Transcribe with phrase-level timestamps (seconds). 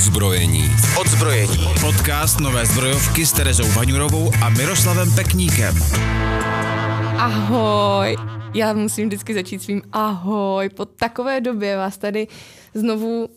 [0.00, 0.64] Odzbrojení.
[1.00, 1.64] Odzbrojení.
[1.80, 5.74] Podcast Nové zbrojovky s Terezou Vaňurovou a Miroslavem Pekníkem.
[7.18, 8.16] Ahoj.
[8.54, 10.68] Já musím vždycky začít svým ahoj.
[10.68, 12.28] Po takové době vás tady
[12.74, 13.28] znovu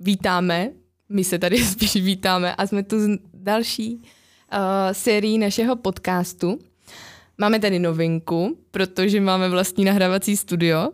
[0.00, 0.70] vítáme.
[1.08, 4.58] My se tady spíš vítáme a jsme tu s další uh,
[4.92, 6.58] sérií našeho podcastu.
[7.38, 10.88] Máme tady novinku, protože máme vlastní nahrávací studio.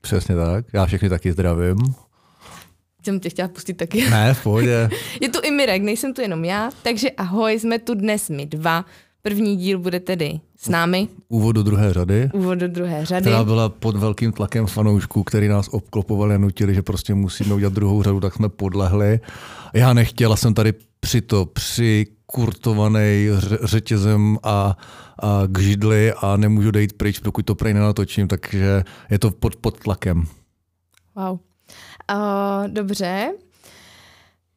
[0.00, 2.03] Přesně tak, já všechny taky zdravím.
[3.04, 4.10] Jsem tě chtěla pustit taky.
[4.10, 4.90] Ne, v pohodě.
[5.20, 8.84] Je tu i Mirek, nejsem tu jenom já, takže ahoj, jsme tu dnes my dva.
[9.22, 13.20] První díl bude tedy s námi, Úvod do druhé řady, úvod do druhé řady.
[13.22, 17.72] která byla pod velkým tlakem fanoušků, který nás obklopovali a nutili, že prostě musíme udělat
[17.72, 19.20] druhou řadu, tak jsme podlehli.
[19.74, 23.28] Já nechtěla jsem tady při to, při kurtovaný
[23.62, 24.76] řetězem a,
[25.22, 29.56] a k židli a nemůžu dejít pryč, dokud to prej nenatočím, takže je to pod,
[29.56, 30.26] pod tlakem.
[31.16, 31.38] Wow.
[32.12, 33.32] Uh, dobře.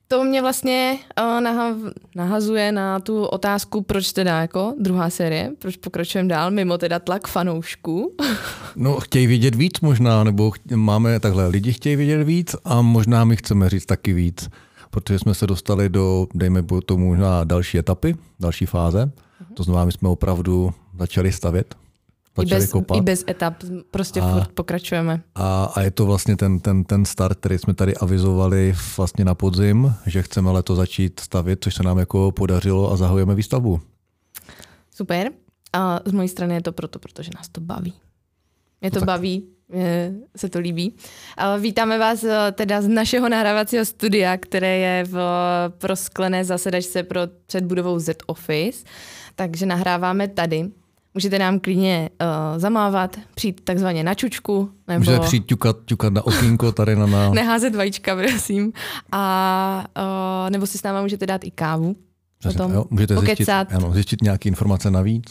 [0.08, 5.78] To mě vlastně uh, naha- nahazuje na tu otázku, proč teda jako druhá série, proč
[5.78, 8.16] pokračujeme dál, mimo teda tlak fanoušků.
[8.80, 13.26] No, chtějí vědět víc možná, nebo ch- máme takhle, lidi chtějí vědět víc a možná
[13.26, 14.50] my chceme říct taky víc,
[14.90, 19.12] protože jsme se dostali do, dejme tomu možná další etapy, další fáze.
[19.54, 21.76] To znamená, my jsme opravdu začali stavět,
[22.44, 22.98] I bez, kopat.
[22.98, 23.54] I bez etap,
[23.92, 25.22] prostě A- furt pokračujeme.
[25.36, 29.36] A, a je to vlastně ten, ten, ten start, který jsme tady avizovali vlastně na
[29.36, 33.82] podzim, že chceme leto začít stavět, což se nám jako podařilo a zahajujeme výstavbu.
[34.96, 35.32] Super.
[35.74, 37.94] A z mojí strany je to proto, protože nás to baví.
[38.82, 39.08] Mě to No tak.
[39.08, 40.96] baví, mě se to líbí.
[41.38, 47.04] A vítáme vás eh, teda z našeho nahrávacího studia, které je v eh, prosklené zasedačce
[47.04, 48.86] pro před budovou Z Office.
[49.36, 50.70] Takže nahráváme tady.
[51.18, 56.26] Můžete nám klidně uh, zamávat, přijít takzvaně na čučku, nebo Můžete přijít ťukat, ťukat na
[56.26, 58.74] okýnko tady na, na neházet vajíčka, prosím.
[59.12, 61.96] A uh, nebo si s náma můžete dát i kávu.
[62.40, 65.24] Přesně, potom jo, můžete zjistit, ano, zjistit nějaké informace navíc.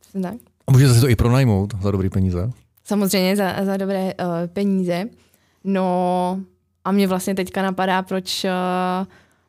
[0.00, 0.34] Přesně Tak.
[0.66, 2.50] A můžete si to i pronajmout za dobrý peníze.
[2.84, 5.04] Samozřejmě za, za dobré uh, peníze.
[5.64, 6.40] No
[6.84, 9.06] a mě vlastně teďka napadá, proč, uh,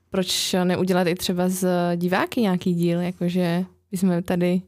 [0.10, 4.62] proč neudělat i třeba z diváky nějaký díl, jakože jsme tady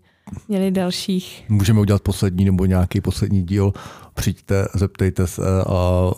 [0.47, 1.43] měli dalších.
[1.49, 3.73] Můžeme udělat poslední nebo nějaký poslední díl.
[4.13, 6.11] Přijďte, zeptejte se a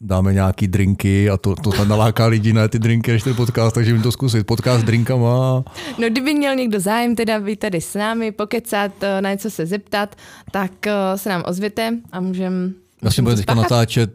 [0.00, 3.74] dáme nějaký drinky a to, to tam naláká lidi na ty drinky, než ten podcast,
[3.74, 4.46] takže jim to zkusit.
[4.46, 5.64] Podcast s drinkama.
[5.98, 9.66] No kdyby měl někdo zájem teda být tady s námi, pokecat, uh, na něco se
[9.66, 10.16] zeptat,
[10.50, 12.70] tak uh, se nám ozvěte a můžeme
[13.02, 14.10] Vlastně bude teďka natáčet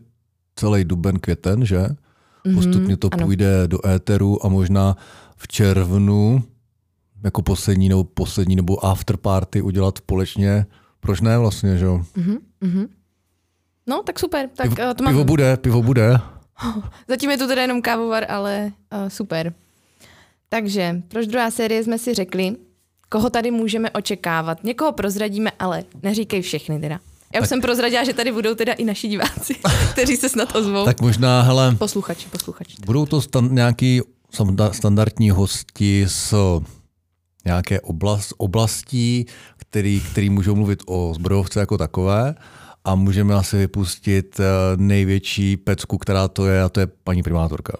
[0.56, 1.86] celý duben, květen, že?
[2.56, 3.26] Postupně to Mhm, ano.
[3.28, 4.98] půjde do éteru a možná
[5.38, 6.44] v červnu
[7.24, 10.66] jako poslední nebo poslední nebo after party udělat společně.
[11.00, 12.04] Proč ne vlastně, že jo?
[13.88, 15.14] No tak super, tak Pivo, uh, to mám.
[15.14, 16.20] pivo bude, pivo bude.
[17.08, 19.54] Zatím je to teda jenom kávovar, ale uh, super.
[20.50, 22.56] Takže, proč druhá série jsme si řekli,
[23.10, 24.64] koho tady můžeme očekávat.
[24.64, 27.00] Někoho prozradíme, ale neříkej všechny teda.
[27.36, 29.56] Já už jsem prozradila, že tady budou teda i naši diváci,
[29.92, 30.86] kteří se snad ozvou.
[30.86, 32.76] Tak možná, hele, Posluchači, posluchači.
[32.86, 34.02] budou to stan- nějaký
[34.34, 36.34] standa- standardní hosti z
[37.46, 39.26] nějaké oblast, oblastí,
[39.58, 42.36] který, který můžou mluvit o zbrojovce jako takové
[42.86, 44.44] a můžeme asi vypustit eh,
[44.78, 47.74] největší pecku, která to je, a to je paní primátorka.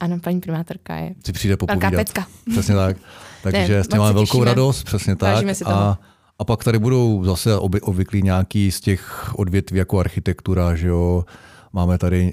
[0.00, 2.00] Ano, paní primátorka je Si přijde velká popovídat.
[2.00, 2.26] pecka.
[2.50, 2.96] Přesně tak.
[3.42, 4.44] Takže Ne, s tím máme velkou těšíme.
[4.44, 5.44] radost, přesně tak.
[5.66, 5.98] A,
[6.38, 11.24] a pak tady budou zase oby, obvyklí nějaký z těch odvětví jako architektura, že jo.
[11.72, 12.32] Máme tady,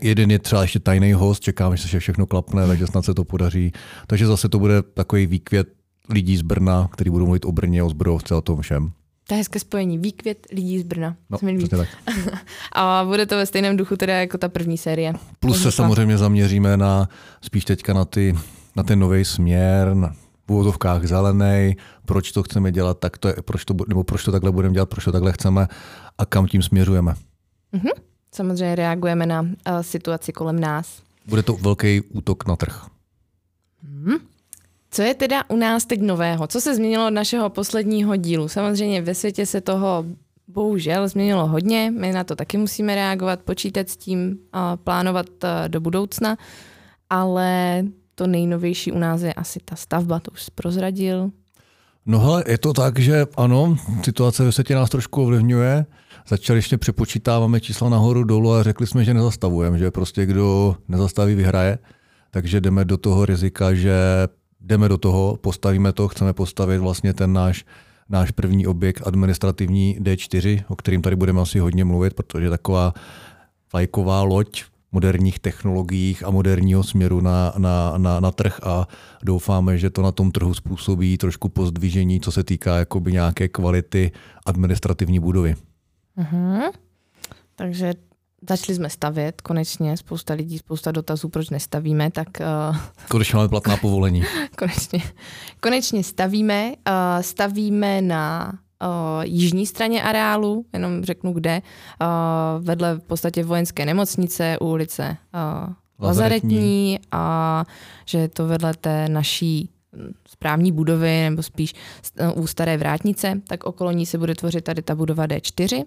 [0.00, 3.24] jeden je třeba ještě tajný host, čekáme, že se všechno klapne, takže snad se to
[3.24, 3.72] podaří.
[4.06, 5.68] Takže zase to bude takový výkvět
[6.10, 8.92] lidí z Brna, kteří budou mluvit o Brně, o zbrojovce, o tom všem.
[9.28, 9.98] To je hezké spojení.
[9.98, 11.16] Výkvět lidí z Brna.
[11.30, 11.88] No, tak.
[12.72, 15.12] A bude to ve stejném duchu teda jako ta první série.
[15.40, 17.08] Plus se samozřejmě zaměříme na
[17.42, 18.34] spíš teďka na, ty,
[18.76, 20.14] na ten nový směr, na
[20.46, 24.32] v úvodovkách zelený, proč to chceme dělat, tak to je, proč to, nebo proč to
[24.32, 25.68] takhle budeme dělat, proč to takhle chceme
[26.18, 27.14] a kam tím směřujeme.
[28.34, 29.48] Samozřejmě reagujeme na uh,
[29.80, 31.02] situaci kolem nás.
[31.26, 32.86] Bude to velký útok na trh.
[34.90, 36.46] Co je teda u nás teď nového?
[36.46, 38.48] Co se změnilo od našeho posledního dílu?
[38.48, 40.04] Samozřejmě ve světě se toho
[40.48, 45.68] bohužel změnilo hodně, my na to taky musíme reagovat, počítat s tím, a plánovat eh,
[45.68, 46.36] do budoucna,
[47.10, 47.82] ale
[48.14, 51.30] to nejnovější u nás je asi ta stavba, to už jsi prozradil.
[52.06, 55.86] No hele, je to tak, že ano, situace ve světě nás trošku ovlivňuje.
[56.28, 61.34] Začali ještě přepočítáváme čísla nahoru dolů a řekli jsme, že nezastavujeme, že prostě kdo nezastaví,
[61.34, 61.78] vyhraje.
[62.30, 63.94] Takže jdeme do toho rizika, že
[64.60, 67.64] jdeme do toho, postavíme to, chceme postavit vlastně ten náš,
[68.08, 72.92] náš první objekt administrativní D4, o kterým tady budeme asi hodně mluvit, protože taková
[73.72, 78.88] vlajková loď moderních technologiích a moderního směru na, na, na, na trh a
[79.24, 84.12] doufáme, že to na tom trhu způsobí trošku pozdvižení, co se týká jakoby nějaké kvality
[84.46, 85.54] administrativní budovy.
[86.18, 86.72] Uh-huh.
[87.56, 87.94] Takže
[88.48, 92.28] začali jsme stavět, konečně spousta lidí, spousta dotazů, proč nestavíme, tak...
[92.70, 92.76] Uh,
[93.08, 94.22] konečně máme platná povolení.
[94.58, 95.02] konečně,
[95.60, 98.52] konečně stavíme, uh, stavíme na
[98.82, 105.16] uh, jižní straně areálu, jenom řeknu kde, uh, vedle v podstatě vojenské nemocnice, u ulice
[105.34, 107.64] uh, Lazaretní a
[108.06, 111.74] že je to vedle té naší hm, správní budovy, nebo spíš
[112.34, 115.84] u staré vrátnice, tak okolo ní se bude tvořit tady ta budova D4,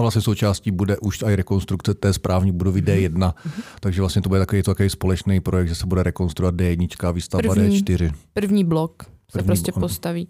[0.00, 3.62] a vlastně součástí bude už i rekonstrukce té správní budovy D1, mm-hmm.
[3.80, 7.10] takže vlastně to bude takový, to takový společný projekt, že se bude rekonstruovat D1 a
[7.10, 8.12] výstavba první, D4.
[8.32, 9.80] První blok se první prostě blok.
[9.80, 10.28] postaví.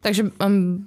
[0.00, 0.86] Takže um,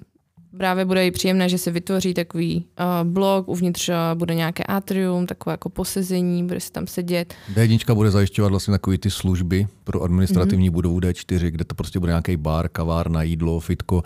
[0.57, 5.25] právě bude i příjemné, že se vytvoří takový uh, blok, uvnitř uh, bude nějaké atrium,
[5.25, 7.33] takové jako posezení, bude se tam sedět.
[7.53, 10.73] D1 bude zajišťovat vlastně takové ty služby pro administrativní mm-hmm.
[10.73, 14.03] budovu D4, kde to prostě bude nějaký bar, kavárna, jídlo, fitko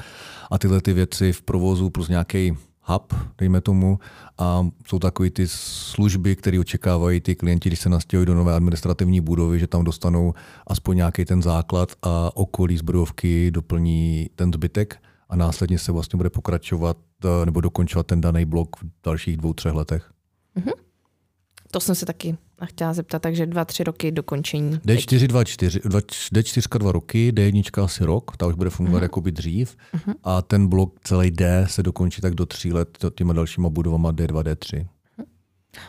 [0.52, 2.58] a tyhle ty věci v provozu plus nějaký
[2.90, 4.00] hub, dejme tomu,
[4.38, 9.22] a jsou takové ty služby, které očekávají ty klienti, když se nastěhují do nové administrativní
[9.22, 10.34] budovy, že tam dostanou
[10.68, 14.98] aspoň nějaký ten základ a okolí zbrojovky doplní ten zbytek
[15.30, 19.54] a následně se vlastně bude pokračovat eh, nebo dokončovat ten daný blok v dalších dvou,
[19.54, 20.12] třech letech.
[20.58, 20.74] Mm-hmm.
[21.72, 24.78] To jsem se taky chtěla zeptat, takže dva, tři roky dokončení.
[24.78, 29.04] D4, dva, čtyři, dva, D4 dva roky, D1 asi rok, ta už bude fungovat uh-huh.
[29.04, 30.14] jako by dřív uh-huh.
[30.24, 34.44] a ten blok celý D se dokončí tak do tří let těma dalšíma budovama D2,
[34.44, 34.88] D3.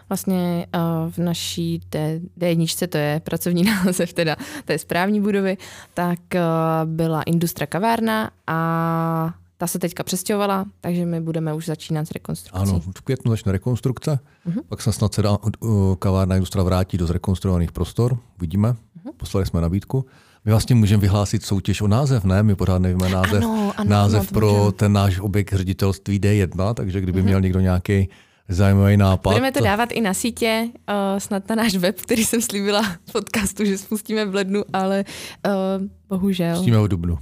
[0.09, 5.57] Vlastně uh, v naší D, D1, to je pracovní název teda té správní budovy,
[5.95, 6.41] tak uh,
[6.85, 12.63] byla Industra kavárna a ta se teďka přestěhovala, takže my budeme už začínat s rekonstrukcí.
[12.63, 14.63] Ano, v květnu začne rekonstrukce, uh-huh.
[14.69, 19.13] pak se snad se dá uh, kavárna Industra vrátí do zrekonstruovaných prostor, vidíme, uh-huh.
[19.17, 20.07] poslali jsme nabídku.
[20.45, 22.43] My vlastně můžeme vyhlásit soutěž o název, ne?
[22.43, 24.73] My pořád nevíme název, ano, ano, název ano, pro můžeme.
[24.73, 27.25] ten náš objekt ředitelství D1, takže kdyby uh-huh.
[27.25, 28.09] měl někdo nějaký
[28.49, 29.31] zajímavý nápad.
[29.31, 33.13] Budeme to dávat i na sítě, uh, snad na náš web, který jsem slíbila v
[33.13, 35.05] podcastu, že spustíme v lednu, ale
[35.47, 36.55] uh, bohužel.
[36.55, 37.19] Spustíme v dubnu.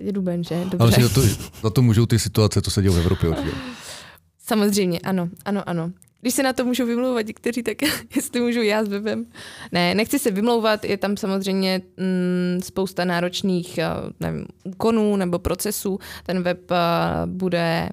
[0.00, 0.64] Je duben, že?
[0.64, 0.78] Dobře.
[0.78, 1.22] Ale za to,
[1.62, 3.50] za to můžou ty situace, co se dějí v Evropě určitě.
[4.38, 5.90] Samozřejmě, ano, ano, ano.
[6.20, 7.76] Když se na to můžou vymlouvat někteří, tak
[8.16, 9.26] jestli můžu já s webem.
[9.72, 13.88] Ne, nechci se vymlouvat, je tam samozřejmě mm, spousta náročných eh,
[14.20, 15.98] nevím, úkonů nebo procesů.
[16.26, 16.76] Ten web uh,
[17.26, 17.88] bude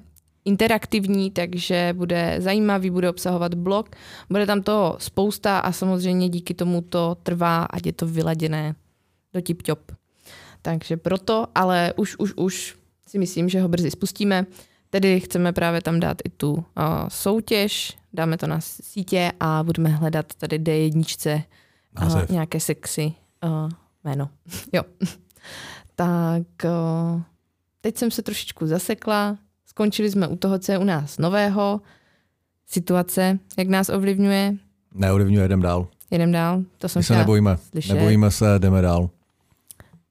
[0.45, 3.95] interaktivní, takže bude zajímavý, bude obsahovat blog,
[4.30, 8.75] bude tam toho spousta a samozřejmě díky tomu to trvá, ať je to vyladěné
[9.33, 9.80] do tip-top.
[10.68, 12.75] Takže proto, ale už, už, už
[13.08, 14.46] si myslím, že ho brzy spustíme.
[14.90, 16.64] Tedy chceme právě tam dát i tu uh,
[17.08, 21.44] soutěž, dáme to na sítě a budeme hledat tady D1
[22.02, 23.69] uh, nějaké sexy uh,
[24.04, 24.30] jméno.
[24.74, 24.84] jo.
[25.96, 27.22] tak uh,
[27.81, 31.81] teď jsem se trošičku zasekla, skončili jsme u toho, co je u nás nového,
[32.66, 34.54] situace, jak nás ovlivňuje.
[34.94, 35.88] Neovlivňuje, jedem dál.
[36.12, 37.94] Jedem dál, to jsem My se nebojíme, slyšet.
[37.94, 39.10] nebojíme se, jdeme dál.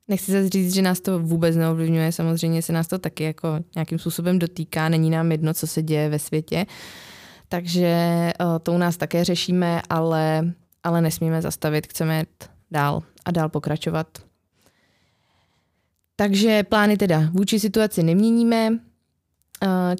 [0.09, 3.99] Nechci se říct, že nás to vůbec neovlivňuje, samozřejmě se nás to taky jako nějakým
[3.99, 6.67] způsobem dotýká, není nám jedno, co se děje ve světě,
[7.49, 7.97] takže
[8.41, 13.49] uh, to u nás také řešíme, ale, ale nesmíme zastavit, chceme jít dál a dál
[13.49, 14.07] pokračovat.
[16.17, 18.79] Takže plány teda vůči situaci neměníme, uh,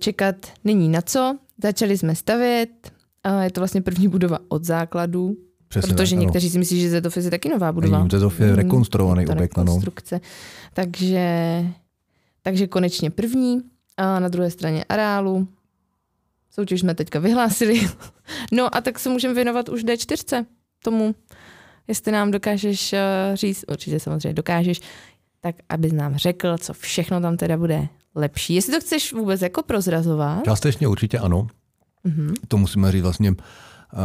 [0.01, 2.93] čekat není na co, začali jsme stavět,
[3.27, 5.37] uh, je to vlastně první budova od základu,
[5.81, 7.99] Přesně Protože tak, někteří si myslí, že Zetov je taky nová budova.
[7.99, 10.21] Není, Zetov je rekonstruovaný hmm, objekt, rekonstrukce.
[10.75, 11.65] Takže,
[12.43, 13.63] takže konečně první
[13.97, 15.49] a na druhé straně areálu.
[16.51, 17.81] Soutěž jsme teďka vyhlásili.
[18.53, 20.47] no a tak se můžeme věnovat už D4
[20.83, 21.15] tomu,
[21.89, 22.99] jestli nám dokážeš uh,
[23.35, 24.81] říct, určitě samozřejmě dokážeš,
[25.41, 28.55] tak abys nám řekl, co všechno tam teda bude lepší.
[28.55, 30.45] Jestli to chceš vůbec jako prozrazovat?
[30.45, 31.47] Částečně určitě ano.
[32.07, 32.35] Mm-hmm.
[32.49, 33.35] To musíme říct vlastně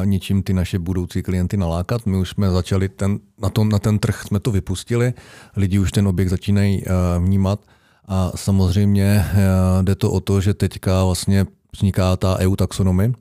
[0.03, 2.05] něčím ty naše budoucí klienty nalákat.
[2.05, 5.13] My už jsme začali ten, na, to, na ten trh, jsme to vypustili,
[5.55, 7.59] lidi už ten objekt začínají uh, vnímat
[8.07, 13.11] a samozřejmě uh, jde to o to, že teďka vlastně vzniká ta EU taxonomie,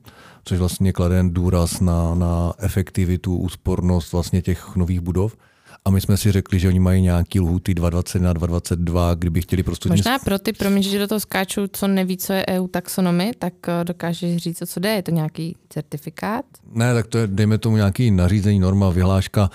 [0.43, 5.37] což vlastně klade důraz na, na efektivitu, úspornost vlastně těch nových budov.
[5.85, 9.89] A my jsme si řekli, že oni mají nějaký lhuty 2021, 2022, kdyby chtěli prostě...
[9.89, 13.53] Možná pro ty, promiň, že do toho skáču, co neví, co je EU taxonomie, tak
[13.67, 14.89] eh, dokážeš říct, co jde?
[14.89, 16.45] Je to nějaký certifikát?
[16.73, 19.49] Ne, tak to je, dejme tomu nějaký nařízení, norma, vyhláška,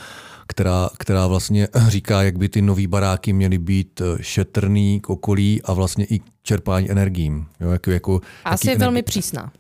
[0.47, 5.63] která, která vlastně říká, jak by ty nový baráky měly být eh, šetrný k okolí
[5.63, 7.47] a vlastně i čerpání energiím.
[7.61, 9.53] Jo, jako, jako, Asi je energi- velmi přísná.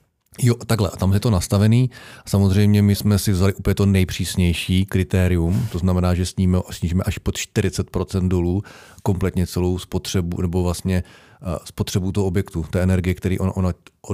[0.43, 1.90] Jo, takhle, tam je to nastavený.
[2.26, 7.19] Samozřejmě my jsme si vzali úplně to nejpřísnější kritérium, to znamená, že snížíme, snížíme až
[7.19, 8.62] pod 40% dolů
[9.02, 11.02] kompletně celou spotřebu, nebo vlastně
[11.43, 13.73] uh, spotřebu toho objektu, té energie, který on, ona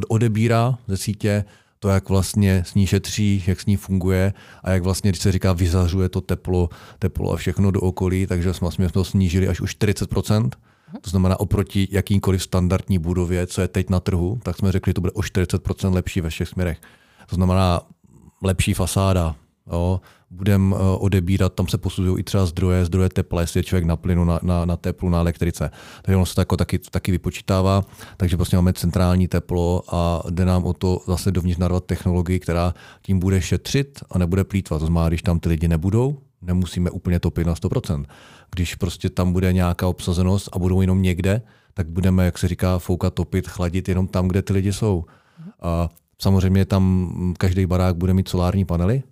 [0.08, 1.44] odebírá ze sítě,
[1.78, 5.32] to, jak vlastně s ní šetří, jak s ní funguje a jak vlastně, když se
[5.32, 9.60] říká, vyzařuje to teplo, teplo a všechno do okolí, takže jsme, jsme to snížili až
[9.60, 10.50] už 40%.
[11.00, 14.94] To znamená oproti jakýmkoliv standardní budově, co je teď na trhu, tak jsme řekli, že
[14.94, 16.80] to bude o 40% lepší ve všech směrech.
[17.26, 17.80] To znamená
[18.42, 19.36] lepší fasáda,
[20.30, 23.96] budeme eh, odebírat, tam se posuzují i třeba zdroje, zdroje tepla, jestli je člověk na
[23.96, 25.70] plynu, na, na, na teplu, na elektrice.
[26.02, 27.84] Takže ono se tako taky, taky vypočítává,
[28.16, 32.74] takže prostě máme centrální teplo a jde nám o to zase dovnitř narvat technologii, která
[33.02, 34.80] tím bude šetřit a nebude plítvat.
[34.80, 38.04] To znamená, když tam ty lidi nebudou, nemusíme úplně topit na 100%.
[38.54, 41.42] Když prostě tam bude nějaká obsazenost a budou jenom někde,
[41.74, 45.04] tak budeme, jak se říká, foukat, topit, chladit jenom tam, kde ty lidi jsou.
[45.62, 49.02] A samozřejmě tam každý barák bude mít solární panely,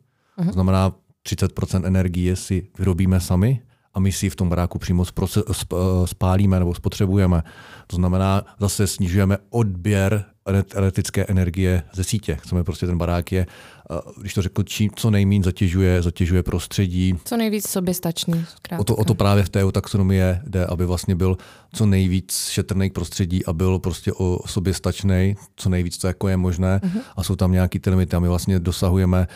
[0.47, 0.92] to znamená
[1.28, 3.61] 30% energie si vyrobíme sami
[3.94, 5.04] a my si ji v tom baráku přímo
[6.04, 7.42] spálíme nebo spotřebujeme.
[7.87, 10.25] To znamená, zase snižujeme odběr
[10.75, 12.37] elektrické energie ze sítě.
[12.42, 13.47] Chceme prostě ten barák je,
[14.20, 17.14] když to řekl, čím, co nejméně zatěžuje, zatěžuje prostředí.
[17.25, 18.44] Co nejvíc soběstačný.
[18.78, 21.37] O to, o to právě v té taxonomie jde, aby vlastně byl
[21.73, 26.37] co nejvíc šetrný k prostředí a byl prostě o soběstačný, co nejvíc to jako je
[26.37, 26.80] možné.
[26.82, 27.00] Uh-huh.
[27.16, 29.28] A jsou tam nějaký ty limity a my vlastně dosahujeme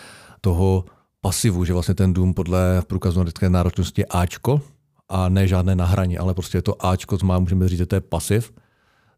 [0.44, 0.84] uh,
[1.25, 4.61] pasivu, že vlastně ten dům podle průkazu energetické náročnosti je Ačko
[5.09, 7.87] a ne žádné na hraně, ale prostě je to Ačko, co má, můžeme říct, že
[7.87, 8.52] to je pasiv.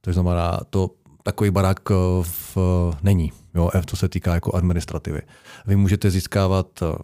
[0.01, 0.91] To znamená, to
[1.23, 2.57] takový barák eh, v,
[3.03, 5.23] není, jo, co se týká jako administrativy.
[5.67, 6.95] Vy můžete získávat uh,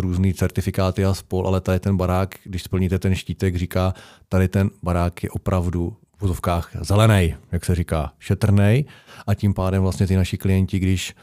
[0.00, 3.94] různý certifikáty a spol, ale tady ten barák, když splníte ten štítek, říká,
[4.28, 8.86] tady ten barák je opravdu v vozovkách zelený, jak se říká, šetrný
[9.26, 11.14] a tím pádem vlastně ty naši klienti, když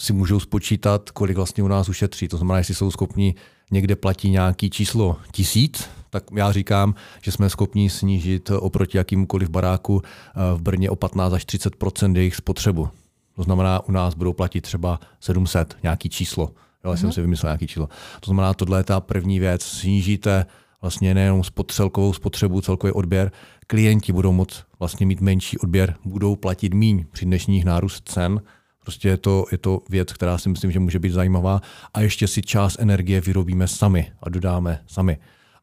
[0.00, 2.28] si můžou spočítat, kolik vlastně u nás ušetří.
[2.28, 3.34] To znamená, jestli jsou schopni
[3.70, 10.02] někde platí nějaký číslo tisíc, tak já říkám, že jsme schopni snížit oproti jakýmkoliv baráku
[10.04, 12.88] eh, v Brně o 15 až 30% jejich spotřebu.
[13.36, 16.50] To znamená, u nás budou platit třeba 700, nějaký číslo.
[16.84, 17.12] Jo, jsem mhm.
[17.12, 17.88] si vymyslel nějaký číslo.
[18.20, 19.62] To znamená, tohle je ta první věc.
[19.62, 20.46] Snížíte
[20.80, 23.32] vlastně nejenom celkovou spotřebu, celkový odběr,
[23.66, 28.40] klienti budou moct vlastně mít menší odběr, budou platit míň při dnešních nárůst cen,
[28.82, 31.60] Prostě je to, je to věc, která si myslím, že může být zajímavá
[31.94, 35.18] a ještě si část energie vyrobíme sami a dodáme sami.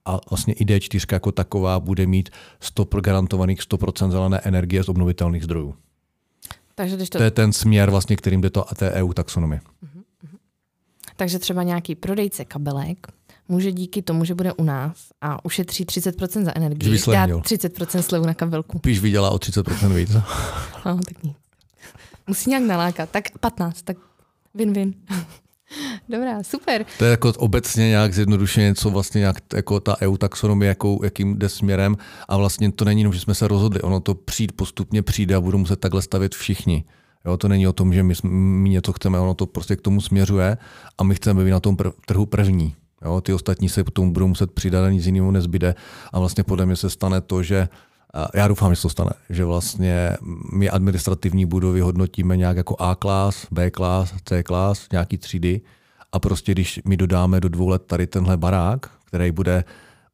[0.05, 5.43] A vlastně i D4 jako taková bude mít 100 garantovaných 100% zelené energie z obnovitelných
[5.43, 5.75] zdrojů.
[6.75, 7.17] Takže když to...
[7.17, 9.61] to je ten směr, vlastně, kterým jde to té EU taxonomie.
[9.61, 10.37] Uh-huh, uh-huh.
[11.15, 13.07] Takže třeba nějaký prodejce kabelek
[13.47, 18.25] může díky tomu, že bude u nás a ušetří 30% za energii, dát 30% slevu
[18.25, 18.79] na kabelku.
[18.79, 20.09] Píš vydělá o 30% víc.
[20.85, 21.37] no, tak nic.
[22.27, 23.09] Musí nějak nalákat.
[23.09, 23.97] Tak 15, tak
[24.55, 24.93] win-win.
[26.09, 26.85] Dobrá, super.
[26.97, 31.37] To je jako obecně nějak zjednodušeně, co vlastně nějak jako ta EU taxonomie, jakou, jakým
[31.37, 35.01] jde směrem a vlastně to není jenom, že jsme se rozhodli, ono to přijít postupně
[35.01, 36.83] přijde a budou muset takhle stavět všichni.
[37.25, 40.01] Jo, to není o tom, že my, my něco chceme, ono to prostě k tomu
[40.01, 40.57] směřuje
[40.97, 42.75] a my chceme být na tom pr- trhu první.
[43.05, 45.75] Jo, ty ostatní se potom budou muset přidat a nic jiného nezbyde
[46.13, 47.69] a vlastně podle mě se stane to, že
[48.33, 50.11] já doufám, že se to stane, že vlastně
[50.53, 55.61] my administrativní budovy hodnotíme nějak jako A klas, B klas, C klas, nějaký třídy
[56.11, 59.63] a prostě když my dodáme do dvou let tady tenhle barák, který bude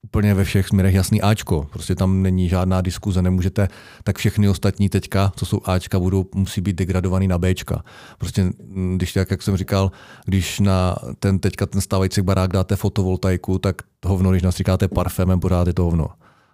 [0.03, 1.67] úplně ve všech směrech jasný Ačko.
[1.71, 3.67] Prostě tam není žádná diskuze, nemůžete,
[4.03, 7.83] tak všechny ostatní teďka, co jsou Ačka, budou, musí být degradovaný na Bčka.
[8.17, 9.91] Prostě, mm, když tak, jak jsem říkal,
[10.25, 15.67] když na ten teďka ten stávající barák dáte fotovoltaiku, tak hovno, když nastříkáte parfémem, pořád
[15.67, 16.07] je to hovno.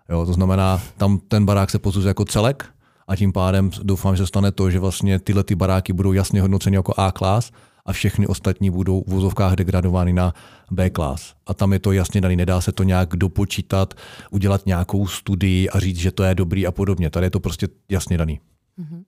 [0.09, 2.65] Jo, to znamená, tam ten barák se posuzuje jako celek
[3.07, 6.75] a tím pádem doufám, že stane to, že vlastně tyhle ty baráky budou jasně hodnoceny
[6.75, 7.51] jako A klas
[7.85, 10.33] a všechny ostatní budou v vozovkách degradovány na
[10.71, 11.33] B klas.
[11.47, 13.93] A tam je to jasně daný, nedá se to nějak dopočítat,
[14.31, 17.09] udělat nějakou studii a říct, že to je dobrý a podobně.
[17.09, 18.39] Tady je to prostě jasně daný.
[18.79, 19.03] Mm-hmm.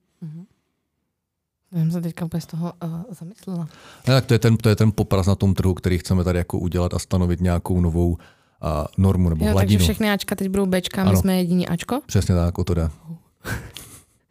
[1.72, 3.68] Já jsem se teďka úplně z toho uh, zamyslela.
[4.08, 6.38] Ne, tak to je, ten, to je ten popras na tom trhu, který chceme tady
[6.38, 8.16] jako udělat a stanovit nějakou novou
[8.62, 9.78] a normu nebo jo, hladinu.
[9.78, 11.20] Takže všechny Ačka teď budou Bčka, my ano.
[11.20, 12.00] jsme jediní Ačko?
[12.06, 12.90] Přesně tak, o to jde.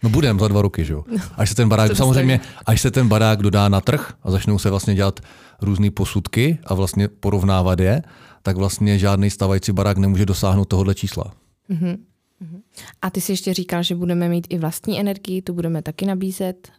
[0.04, 1.04] No budem za dva roky, že jo.
[1.12, 1.24] No.
[1.36, 4.70] Až se ten barák, samozřejmě, až se ten barák dodá na trh a začnou se
[4.70, 5.20] vlastně dělat
[5.62, 8.04] různé posudky a vlastně porovnávat je,
[8.44, 11.34] tak vlastně žádný stávající barák nemůže dosáhnout tohohle čísla.
[11.70, 11.98] Uh-huh.
[13.02, 16.72] A ty si ještě říkal, že budeme mít i vlastní energii, tu budeme taky nabízet.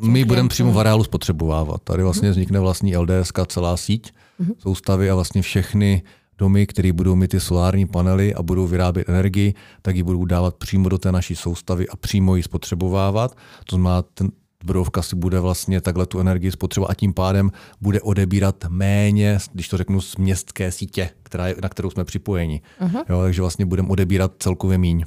[0.00, 1.82] Uh, My budeme přímo v areálu spotřebovávat.
[1.82, 2.32] Tady vlastně uh-huh.
[2.32, 4.54] vznikne vlastní LDS, celá síť uh-huh.
[4.58, 6.02] soustavy a vlastně všechny
[6.40, 10.56] domy, které budou mít ty solární panely a budou vyrábět energii, tak ji budou dávat
[10.56, 13.36] přímo do té naší soustavy a přímo ji spotřebovávat.
[13.64, 14.30] To znamená, ten,
[14.64, 19.68] Brodovka si bude vlastně takhle tu energii spotřebovat a tím pádem bude odebírat méně, když
[19.68, 22.60] to řeknu, z městské sítě, která je, na kterou jsme připojeni.
[22.80, 23.04] Uh-huh.
[23.08, 25.04] Jo, takže vlastně budeme odebírat celkově míň.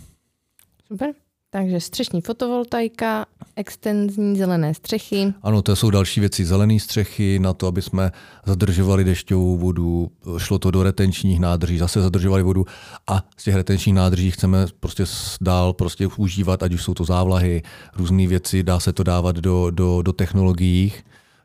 [0.87, 1.13] Super.
[1.53, 5.33] Takže střešní fotovoltaika, extenzní zelené střechy.
[5.43, 6.45] Ano, to jsou další věci.
[6.45, 8.11] Zelené střechy na to, aby jsme
[8.45, 12.65] zadržovali dešťovou vodu, šlo to do retenčních nádrží, zase zadržovali vodu
[13.07, 15.03] a z těch retenčních nádrží chceme prostě
[15.41, 17.61] dál prostě užívat, ať už jsou to závlahy,
[17.95, 20.93] různé věci, dá se to dávat do, do, do technologií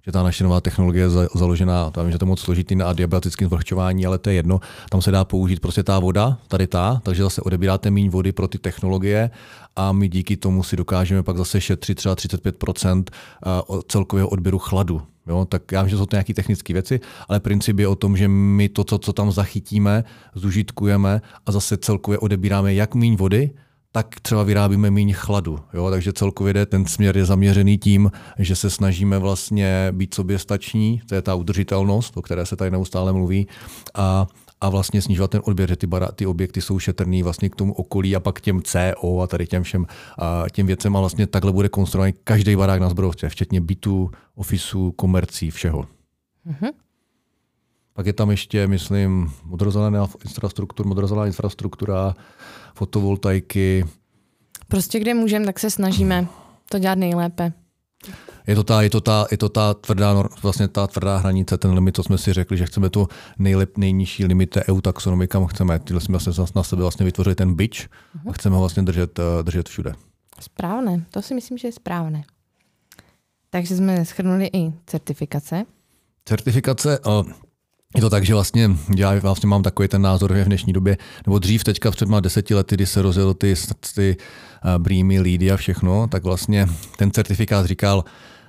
[0.08, 3.48] že ta naše nová technologie je založená, vím, že to je moc složitý na adiabatickém
[3.48, 4.60] zvrchčování, ale to je jedno.
[4.90, 8.48] Tam se dá použít prostě ta voda, tady ta, takže zase odebíráte méně vody pro
[8.48, 9.30] ty technologie
[9.78, 13.04] a my díky tomu si dokážeme pak zase šetřit třeba 35%
[13.88, 15.02] celkového odběru chladu.
[15.26, 18.16] Jo, tak já vím, že jsou to nějaké technické věci, ale princip je o tom,
[18.16, 20.04] že my to, co, co tam zachytíme,
[20.35, 23.50] zužitkujeme a zase celkově odebíráme jak méně vody,
[23.92, 25.58] tak třeba vyrábíme méně chladu.
[25.75, 25.90] Jo?
[25.90, 31.23] Takže celkově ten směr je zaměřený tím, že se snažíme vlastně být soběstační, to je
[31.23, 33.47] ta udržitelnost, o které se tady neustále mluví,
[33.94, 34.26] a,
[34.60, 37.72] a vlastně snižovat ten odběr, že ty, bara, ty objekty jsou šetrný vlastně k tomu
[37.72, 39.86] okolí a pak k těm CO a tady těm všem
[40.18, 44.92] a těm věcem a vlastně takhle bude konstruovaný každý barák na zbrojovce, včetně bytů, ofisů,
[44.92, 45.86] komercí, všeho.
[46.46, 46.70] Mm-hmm.
[47.92, 52.14] Pak je tam ještě, myslím, modrozelená infrastruktura, modrozelená infrastruktura,
[52.74, 53.84] fotovoltaiky.
[54.68, 56.26] Prostě kde můžeme, tak se snažíme
[56.70, 57.52] to dělat nejlépe.
[58.49, 61.71] Je to ta, je to ta, je to ta tvrdá, vlastně ta tvrdá hranice, ten
[61.71, 65.78] limit, co jsme si řekli, že chceme tu nejlep, nejnižší limit EU taxonomy, kam chceme.
[65.78, 68.31] Tyhle jsme vlastně na sebe vlastně vytvořili ten byč uh-huh.
[68.31, 69.93] a chceme ho vlastně držet, eh, držet všude.
[70.40, 72.23] Správné, to si myslím, že je správné.
[73.50, 75.64] Takže jsme schrnuli i certifikace.
[76.25, 77.33] Certifikace, uh,
[77.97, 80.97] je to tak, že vlastně já vlastně mám takový ten názor, že v dnešní době,
[81.26, 83.55] nebo dřív teďka před má deseti lety, kdy se rozjelo ty,
[83.95, 88.05] ty uh, brýmy, lídy a všechno, tak vlastně ten certifikát říkal,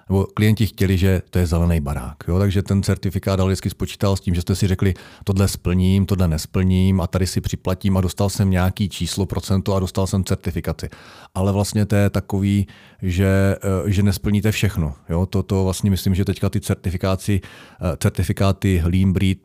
[0.09, 2.17] nebo klienti chtěli, že to je zelený barák.
[2.27, 2.39] Jo?
[2.39, 7.01] Takže ten certifikát vždycky spočítal s tím, že jste si řekli, tohle splním, tohle nesplním
[7.01, 10.89] a tady si připlatím a dostal jsem nějaký číslo, procento a dostal jsem certifikaci.
[11.35, 12.67] Ale vlastně to je takový,
[13.01, 13.55] že,
[13.87, 14.93] eh, že nesplníte všechno.
[15.09, 15.25] Jo?
[15.25, 17.41] To, to vlastně myslím, že teďka ty certifikáty,
[17.81, 19.37] eh, certifikáty Lean Breed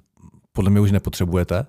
[0.53, 1.67] podle mě už nepotřebujete,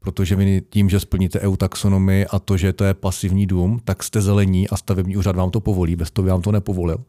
[0.00, 4.02] protože vy tím, že splníte EU taxonomii a to, že to je pasivní dům, tak
[4.02, 7.04] jste zelení a stavební úřad vám to povolí, bez toho by vám to nepovolil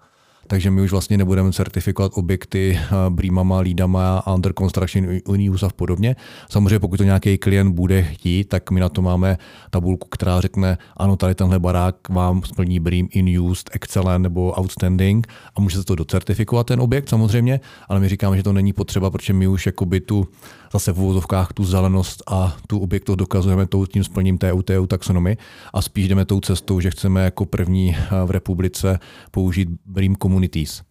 [0.47, 5.69] takže my už vlastně nebudeme certifikovat objekty eh, brýmama, lídama, under construction in use a
[5.75, 6.15] podobně.
[6.49, 9.37] Samozřejmě pokud to nějaký klient bude chtít, tak my na to máme
[9.69, 15.27] tabulku, která řekne, ano, tady tenhle barák vám splní brým in used, excellent nebo outstanding
[15.55, 19.33] a můžete to docertifikovat ten objekt samozřejmě, ale my říkáme, že to není potřeba, protože
[19.33, 20.27] my už jakoby tu
[20.73, 25.37] zase v úvozovkách tu zelenost a tu objektu dokazujeme tou, tím splním té UTU taxonomy
[25.73, 28.99] a spíš jdeme tou cestou, že chceme jako první v republice
[29.31, 30.81] použít BREEAM Communities.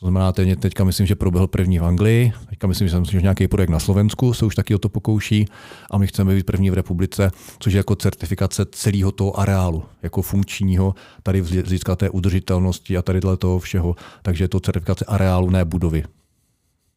[0.00, 3.22] To znamená, teď, teďka myslím, že proběhl první v Anglii, teďka myslím, že, myslím, že
[3.22, 5.46] nějaký projekt na Slovensku se už taky o to pokouší
[5.90, 10.22] a my chceme být první v republice, což je jako certifikace celého toho areálu, jako
[10.22, 13.96] funkčního, tady získat té udržitelnosti a tady toho všeho.
[14.22, 16.04] Takže je to certifikace areálu, ne budovy.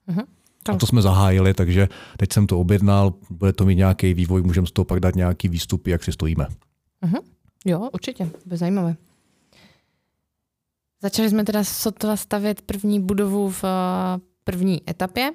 [0.10, 0.24] Uh-huh.
[0.70, 4.68] A to jsme zahájili, takže teď jsem to objednal, bude to mít nějaký vývoj, můžeme
[4.68, 6.48] z toho pak dát nějaký výstupy, jak si stojíme.
[7.04, 7.22] Uh-huh.
[7.66, 8.96] Jo, určitě, bude zajímavé.
[11.02, 13.68] Začali jsme teda sotva stavět první budovu v eh,
[14.44, 15.32] první etapě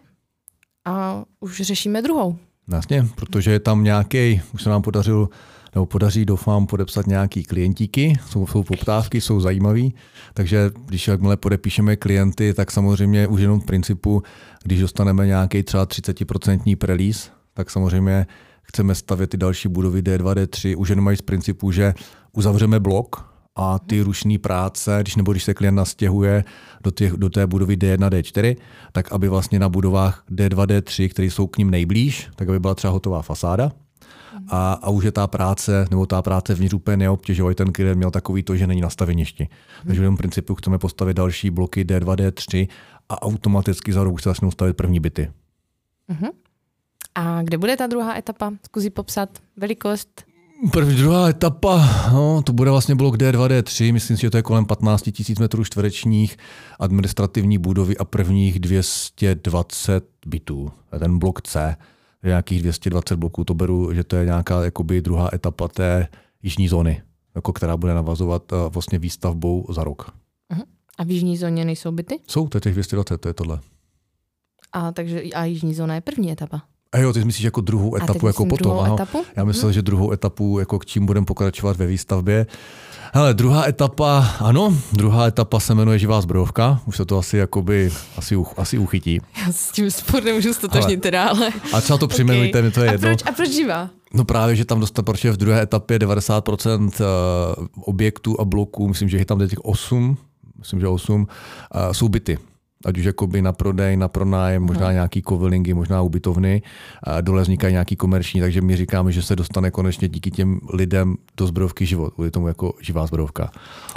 [0.85, 2.37] a už řešíme druhou.
[2.73, 5.29] Jasně, protože je tam nějaký, už se nám podařilo
[5.75, 9.95] nebo podaří, doufám, podepsat nějaký klientíky, jsou, jsou poptávky, jsou zajímavý,
[10.35, 14.23] takže když jakmile podepíšeme klienty, tak samozřejmě už jenom v principu,
[14.63, 18.27] když dostaneme nějaký třeba 30% prelíz, tak samozřejmě
[18.63, 21.95] chceme stavět ty další budovy D2, D3, už jenom mají z principu, že
[22.33, 26.45] uzavřeme blok, a ty rušné práce, když nebo když se klient nastěhuje
[26.83, 28.57] do, těch, do té budovy D1, D4,
[28.93, 32.75] tak aby vlastně na budovách D2, D3, které jsou k ním nejblíž, tak aby byla
[32.75, 33.73] třeba hotová fasáda,
[34.49, 37.55] a, a už je ta práce, nebo ta práce vnitř úplně neobtěžovala.
[37.55, 39.49] Ten klient měl takový to, že není na staveništi.
[39.87, 42.69] Takže v tom principu chceme postavit další bloky D2, D3
[43.09, 45.31] a automaticky za rok se začnou stavit první byty.
[46.11, 46.31] Uh-huh.
[47.15, 48.53] A kde bude ta druhá etapa?
[48.65, 50.25] Zkusí popsat velikost?
[50.71, 54.43] První, druhá etapa, no, to bude vlastně blok D2, D3, myslím si, že to je
[54.43, 56.37] kolem 15 000 metrů čtverečních,
[56.79, 60.73] administrativní budovy a prvních 220 bytů.
[60.99, 61.77] Ten blok C
[62.25, 66.09] nějakých 220 bloků, to beru, že to je nějaká jakoby druhá etapa té
[66.43, 67.03] jižní zóny,
[67.35, 70.13] jako která bude navazovat uh, vlastně výstavbou za rok.
[70.55, 70.65] Uh-huh.
[70.99, 72.21] A v jižní zóně nejsou byty?
[72.27, 73.61] Jsou, to je těch 220, to je tohle.
[74.73, 76.63] A takže a jižní zóna je první etapa?
[76.93, 78.95] A jo, ty myslíš jako druhou etapu, jako potom.
[78.95, 79.25] Etapu?
[79.37, 79.73] Já myslel, hmm.
[79.73, 82.47] že druhou etapu, jako k čím budeme pokračovat ve výstavbě.
[83.15, 87.93] Hele, druhá etapa, ano, druhá etapa se jmenuje Živá zbrojovka, už se to asi jakoby,
[88.17, 89.21] asi, uch, asi uchytí.
[89.47, 91.51] Já s tím sport nemůžu stotožnit teda, ale...
[91.73, 92.63] A třeba to přejmenujte, okay.
[92.63, 93.09] mi to je a jedno.
[93.09, 93.91] Proč, a proč živá?
[94.15, 97.05] No právě, že tam dostat, protože v druhé etapě 90% eh,
[97.85, 100.17] objektů a bloků, myslím, že je tam teď 8,
[100.59, 101.27] myslím, že 8,
[101.75, 102.39] eh, jsou byty
[102.85, 104.95] ať už jakoby na prodej, na pronájem, možná hmm.
[104.95, 106.63] nějaký kovilingy, možná ubytovny,
[107.03, 111.17] a dole vznikají nějaký komerční, takže my říkáme, že se dostane konečně díky těm lidem
[111.37, 113.51] do zbrojovky život, bude tomu jako živá zbrojovka.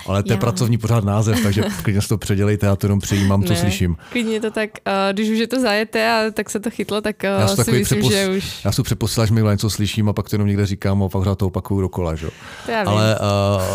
[0.07, 3.43] Ale to je pracovní pořád název, takže klidně si to předělejte, já to jenom přijímám,
[3.43, 3.97] co ne, slyším.
[4.11, 7.15] Klidně to tak, uh, když už je to zajete a tak se to chytlo, tak
[7.23, 8.65] uh, já si myslím, přepos, že už...
[8.65, 11.47] Já si přeposíláš mi něco slyším a pak to jenom někde říkám a pak to
[11.47, 12.15] opakuju dokola.
[12.15, 12.29] Že?
[12.85, 13.19] Ale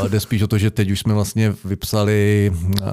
[0.02, 2.88] uh, jde spíš o to, že teď už jsme vlastně vypsali, uh,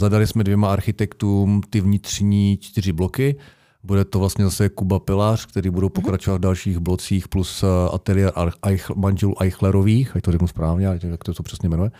[0.00, 3.36] zadali jsme dvěma architektům ty vnitřní čtyři bloky.
[3.84, 5.92] Bude to vlastně zase Kuba Pilář, který budou mhm.
[5.92, 8.32] pokračovat v dalších blocích, plus eh, ateliér
[8.66, 11.90] Eich, manželů Eichlerových, ať to řeknu správně, jak to, to přesně jmenuje.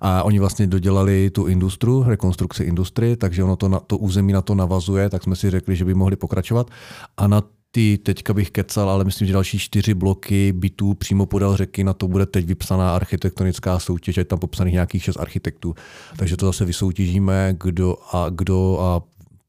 [0.00, 4.42] A oni vlastně dodělali tu industru, rekonstrukci industry, takže ono to, na, to území na
[4.42, 6.70] to navazuje, tak jsme si řekli, že by mohli pokračovat.
[7.16, 7.42] A na
[7.74, 11.92] ty teďka bych kecal, ale myslím, že další čtyři bloky bytů přímo podél řeky, na
[11.92, 15.74] to bude teď vypsaná architektonická soutěž, je tam popsaných nějakých šest architektů.
[16.16, 19.02] Takže to zase vysoutěžíme, kdo a kdo a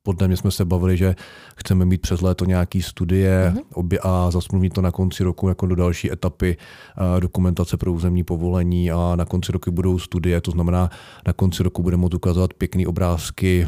[0.04, 1.16] podle mě jsme se bavili, že
[1.56, 3.64] chceme mít přes léto nějaký studie mm-hmm.
[3.74, 6.58] obě a zasmluvnit to na konci roku jako do další etapy
[7.20, 10.90] dokumentace pro územní povolení a na konci roku budou studie, to znamená
[11.28, 13.68] na konci roku budeme moct ukazovat pěkné obrázky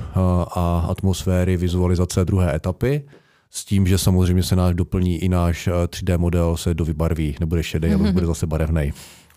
[0.55, 3.03] a atmosféry, vizualizace druhé etapy
[3.49, 7.36] s tím, že samozřejmě se náš doplní i náš 3D eh, model se do vybarví,
[7.39, 8.93] nebude šedý, ale bude zase barevný.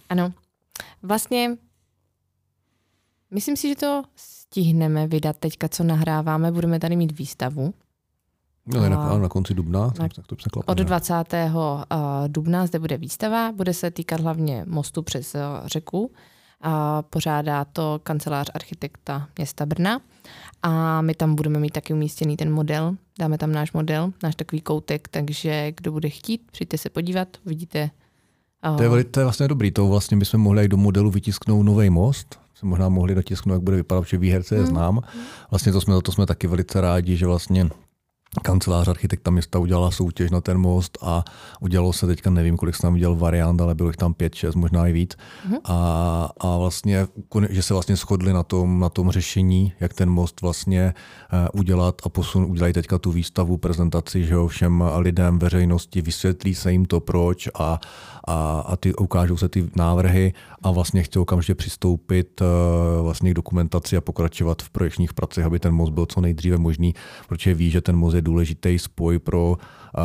[0.08, 0.32] Ano.
[1.02, 1.56] Vlastně
[3.30, 6.52] myslím si, že to stihneme vydat teďka, co nahráváme.
[6.52, 7.74] Budeme tady mít výstavu.
[8.66, 11.14] No, je na, na konci dubna, na, tak to se Od 20.
[11.14, 16.10] Uh, eh, dubna zde bude výstava, bude se týkat hlavně mostu přes uh, řeku.
[16.60, 20.00] A pořádá to kancelář architekta města Brna
[20.62, 24.60] a my tam budeme mít taky umístěný ten model, dáme tam náš model, náš takový
[24.60, 27.90] koutek, takže kdo bude chtít, přijďte se podívat, vidíte.
[28.70, 28.76] Uh...
[28.76, 31.90] To, je, to je vlastně dobrý, to vlastně bychom mohli i do modelu vytisknout nový
[31.90, 34.70] most, se možná mohli dotisknout, jak bude vypadat, protože výherce je hmm.
[34.70, 35.00] znám.
[35.50, 37.68] Vlastně to jsme, to jsme taky velice rádi, že vlastně
[38.42, 41.24] kancelář architekta města udělala soutěž na ten most a
[41.60, 44.54] udělalo se teďka, nevím, kolik jsem tam udělal variant, ale bylo jich tam pět, šest,
[44.54, 45.16] možná i víc.
[45.16, 45.58] Mm-hmm.
[45.64, 47.06] A, a vlastně,
[47.50, 50.94] že se vlastně shodli na tom, na tom řešení, jak ten most vlastně
[51.32, 56.54] uh, udělat a posun, udělají teďka tu výstavu, prezentaci, že jo, všem lidem, veřejnosti, vysvětlí
[56.54, 57.80] se jim to proč a,
[58.26, 62.46] a, a ty, ukážou se ty návrhy a vlastně chtěl okamžitě přistoupit uh,
[63.04, 66.94] vlastně k dokumentaci a pokračovat v projekčních pracích, aby ten most byl co nejdříve možný,
[67.28, 69.56] protože ví, že ten most je důležitý spoj pro, uh,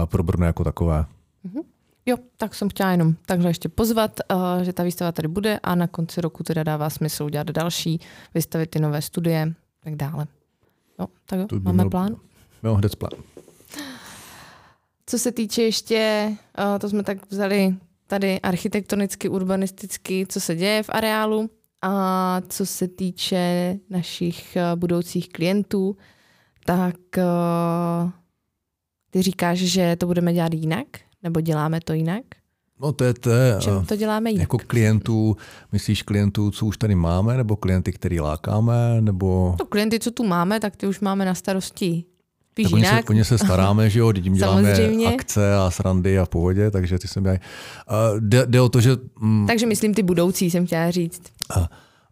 [0.06, 1.06] pro Brno jako takové.
[1.45, 1.63] Mm-hmm.
[2.06, 5.75] Jo, tak jsem chtěla jenom takhle ještě pozvat, uh, že ta výstava tady bude a
[5.75, 7.99] na konci roku teda dává smysl udělat další,
[8.34, 10.28] vystavit ty nové studie, tak dále.
[10.99, 11.89] Jo, tak jo, máme měl...
[11.89, 12.15] plán?
[12.63, 13.12] Jo, hned plán.
[15.06, 17.75] Co se týče ještě, uh, to jsme tak vzali
[18.08, 21.49] tady architektonicky, urbanisticky, co se děje v areálu
[21.82, 25.97] a co se týče našich budoucích klientů,
[26.65, 28.12] tak uh,
[29.10, 30.88] ty říkáš, že to budeme dělat jinak?
[31.23, 32.23] Nebo děláme to jinak?
[32.82, 34.41] No to je, to je Čem to děláme jinak?
[34.41, 35.38] Jako klientů,
[35.71, 39.56] myslíš klientů, co už tady máme, nebo klienty, který lákáme, nebo...
[39.60, 42.06] No klienty, co tu máme, tak ty už máme na starosti
[42.63, 44.73] tak oni se, oni se staráme, že jo, tím děláme
[45.13, 47.36] akce a srandy a v pohodě, takže ty se mi uh,
[48.19, 48.91] jde, jde, o to, že...
[49.19, 51.21] Mm, takže myslím ty budoucí, jsem chtěla říct.
[51.58, 51.65] Uh,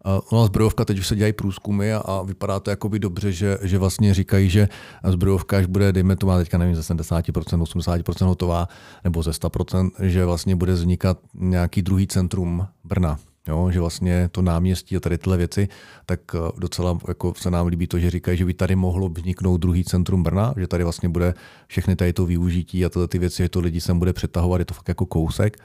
[0.06, 3.58] Uh, no zbrojovka, teď už se dělají průzkumy a, a vypadá to jakoby dobře, že,
[3.62, 4.68] že vlastně říkají, že
[5.04, 7.22] zbrojovka, až bude, dejme to má teďka nevím, ze 70%,
[7.62, 8.68] 80% hotová,
[9.04, 13.18] nebo ze 100%, že vlastně bude vznikat nějaký druhý centrum Brna.
[13.48, 15.68] Jo, že vlastně to náměstí a tady tyhle věci,
[16.06, 19.56] tak eh, docela jako se nám líbí to, že říkají, že by tady mohlo vzniknout
[19.56, 21.34] druhý centrum Brna, že tady vlastně bude
[21.66, 24.64] všechny tady to využití a tyhle ty věci, že to lidi sem bude přetahovat, je
[24.64, 25.56] to fakt jako kousek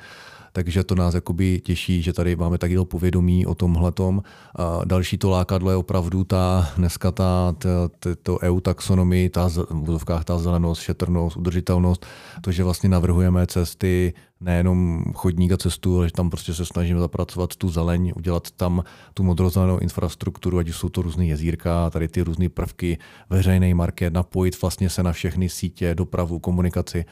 [0.54, 4.24] takže to nás jakoby těší, že tady máme takové povědomí o tomhletom.
[4.56, 9.50] A další to lákadlo je opravdu ta dneska ta, ta, ta to EU taxonomii, ta
[9.98, 12.06] v ta zelenost, šetrnost, udržitelnost,
[12.42, 17.00] to, že vlastně navrhujeme cesty nejenom chodník a cestu, ale že tam prostě se snažíme
[17.00, 18.84] zapracovat tu zeleň, udělat tam
[19.14, 22.98] tu modrozelenou infrastrukturu, ať jsou to různé jezírka, tady ty různé prvky,
[23.30, 27.06] veřejný market, napojit vlastně se na všechny sítě, dopravu, komunikaci.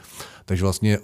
[0.45, 0.97] Takže vlastně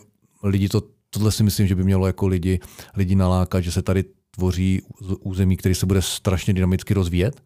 [0.43, 0.81] lidi to
[1.13, 2.59] tohle si myslím, že by mělo jako lidi,
[2.95, 4.03] lidi nalákat, že se tady
[4.35, 4.81] tvoří
[5.19, 7.41] území, který se bude strašně dynamicky rozvíjet.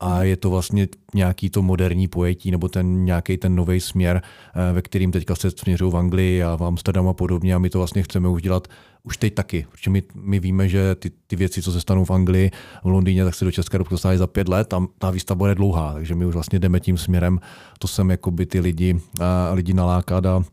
[0.00, 4.72] A je to vlastně nějaký to moderní pojetí nebo ten nějaký ten nový směr, eh,
[4.72, 7.54] ve kterým teďka se směřují v Anglii a v Amsterdamu a podobně.
[7.54, 8.68] A my to vlastně chceme už dělat
[9.02, 12.10] už teď taky, protože my, my víme, že ty, ty věci, co se stanou v
[12.10, 12.50] Anglii,
[12.84, 14.72] v Londýně, tak se do České republiky dostaví za pět let.
[14.72, 17.40] A ta výstavba je dlouhá, takže my už vlastně jdeme tím směrem,
[17.78, 20.44] to sem jakoby ty lidi, a lidi nalákat a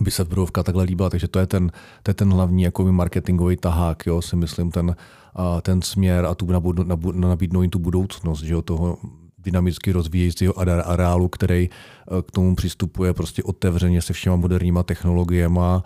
[0.00, 3.56] aby se Brodovka takhle líbila, takže to je ten, to je ten hlavní jakoby marketingový
[3.56, 4.96] tahák, jo, si myslím, ten,
[5.34, 6.46] a ten směr a tu
[7.12, 8.98] nabídnout jim tu budoucnost, že jo, toho
[9.46, 11.70] dynamicky rozvíjejícího areálu, který e,
[12.22, 15.82] k tomu přistupuje prostě otevřeně se všema moderníma technologiemi a,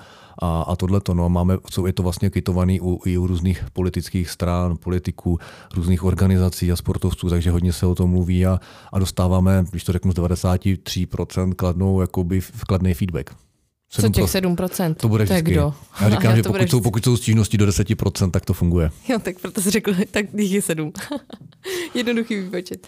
[0.62, 1.14] a tohle to.
[1.14, 5.38] No, máme, co je to vlastně kytovaný u, i u různých politických stran, politiků,
[5.74, 8.60] různých organizací a sportovců, takže hodně se o tom mluví a,
[8.92, 13.49] a dostáváme, když to řeknu, z 93% kladnou jakoby kladný feedback.
[13.90, 14.02] 7%.
[14.02, 14.94] Co těch 7%?
[14.94, 15.50] To bude vždycky.
[15.50, 15.74] kdo?
[16.00, 18.90] Já říkám, že pokud jsou, pokud jsou stížnosti do 10%, tak to funguje.
[19.08, 20.92] Jo, tak proto jsi řekl, tak jich je 7.
[21.94, 22.86] Jednoduchý výpočet.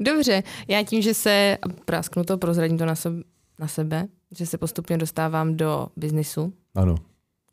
[0.00, 3.22] Dobře, já tím, že se, prásknu to, prozradím to na, sebe,
[3.58, 4.06] na sebe,
[4.38, 6.52] že se postupně dostávám do biznisu.
[6.74, 6.96] Ano.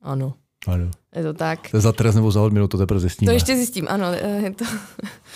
[0.02, 0.34] Ano.
[0.68, 0.92] Ano.
[1.16, 1.70] Je to tak.
[1.72, 3.30] To je za trest nebo za odměnu, to teprve zjistíme.
[3.30, 4.06] To ještě zjistím, ano.
[4.12, 4.66] Eh, je to...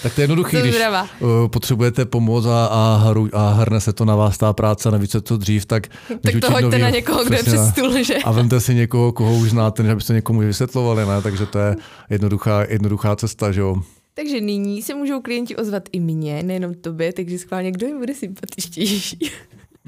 [0.03, 0.75] Tak to je jednoduchý, když
[1.19, 5.11] uh, potřebujete pomoc a, a, hru, a hrne se to na vás ta práce, navíc
[5.11, 5.87] se to dřív, tak...
[6.21, 8.15] Tak to hoďte nový, na někoho, kdo je přes stůl, že?
[8.15, 11.21] A vemte si někoho, koho už znáte, než abyste někomu vysvětlovali, ne?
[11.21, 11.75] Takže to je
[12.09, 13.81] jednoduchá, jednoduchá cesta, že jo.
[14.13, 18.13] Takže nyní se můžou klienti ozvat i mně, nejenom tobě, takže schválně, kdo jim bude
[18.13, 19.19] sympatičtější.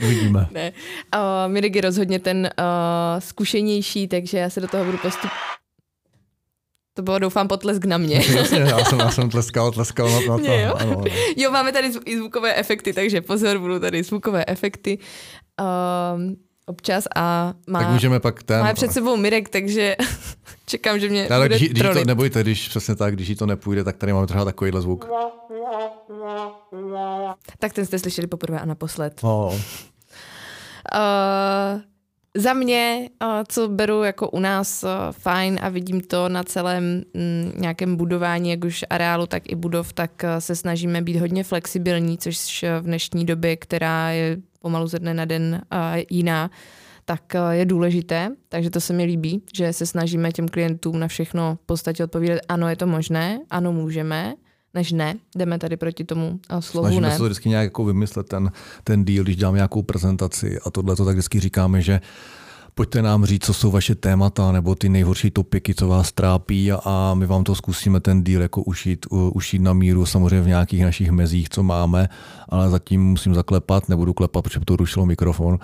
[0.03, 0.47] Uvidíme.
[0.51, 0.71] ne.
[1.15, 5.57] Uh, Mirek je rozhodně ten uh, zkušenější, takže já se do toho budu postupovat
[6.97, 8.15] to bylo, doufám, potlesk na mě.
[8.35, 10.51] Jasně, já jsem, já jsem tleskal, tleskal na, na to.
[10.51, 10.73] Jo?
[10.75, 11.03] Ano, ano.
[11.37, 14.97] jo, máme tady i zvukové efekty, takže pozor, budou tady zvukové efekty.
[16.15, 16.35] Um,
[16.67, 18.59] občas a má, tak můžeme pak ten...
[18.59, 19.95] Máme před sebou Mirek, takže
[20.65, 23.45] čekám, že mě Ale bude když, když to, nebojte, když přesně tak, když jí to
[23.45, 25.09] nepůjde, tak tady máme třeba takovýhle zvuk.
[27.59, 29.19] Tak ten jste slyšeli poprvé a naposled.
[29.21, 29.55] Oh.
[30.95, 31.81] Uh,
[32.37, 33.09] za mě,
[33.47, 38.65] co beru jako u nás fajn a vidím to na celém mm, nějakém budování, jak
[38.65, 43.55] už areálu, tak i budov, tak se snažíme být hodně flexibilní, což v dnešní době,
[43.55, 45.61] která je pomalu ze dne na den
[46.09, 46.51] jiná,
[47.05, 51.57] tak je důležité, takže to se mi líbí, že se snažíme těm klientům na všechno
[51.63, 54.33] v podstatě odpovídat, ano, je to možné, ano, můžeme,
[54.73, 55.15] než ne.
[55.35, 57.13] Jdeme tady proti tomu slovu Snažíme ne.
[57.13, 58.51] se to vždycky nějak jako vymyslet ten,
[58.83, 62.01] ten deal, když děláme nějakou prezentaci a tohle to tak vždycky říkáme, že
[62.77, 67.13] pojďte nám říct, co jsou vaše témata nebo ty nejhorší topiky, co vás trápí a
[67.13, 71.11] my vám to zkusíme ten díl jako ušít, ušít na míru samozřejmě v nějakých našich
[71.11, 72.09] mezích, co máme,
[72.49, 75.59] ale zatím musím zaklepat, nebudu klepat, protože to rušilo mikrofon,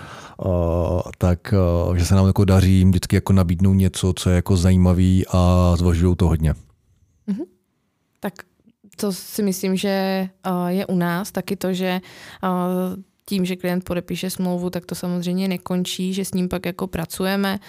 [0.46, 1.54] uh, tak
[1.88, 5.74] uh, že se nám jako daří vždycky jako nabídnout něco, co je jako zajímavý a
[5.78, 6.54] zvažují to hodně.
[6.54, 7.46] Mm-hmm.
[8.20, 8.34] Tak
[8.96, 10.30] to si myslím, že
[10.68, 12.02] je u nás taky to, že
[13.26, 17.60] tím, že klient podepíše smlouvu, tak to samozřejmě nekončí, že s ním pak jako pracujeme.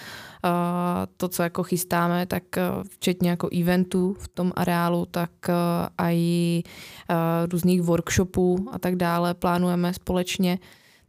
[1.17, 2.43] To, co jako chystáme, tak
[2.91, 5.31] včetně jako eventů v tom areálu, tak
[6.01, 6.63] i
[7.51, 10.59] různých workshopů a tak dále plánujeme společně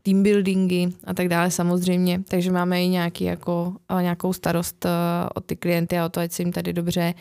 [0.03, 4.85] team buildingy a tak dále samozřejmě, takže máme i nějaký jako, nějakou starost
[5.35, 7.13] o ty klienty a o to, ať se jim tady dobře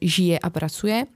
[0.00, 1.06] žije a pracuje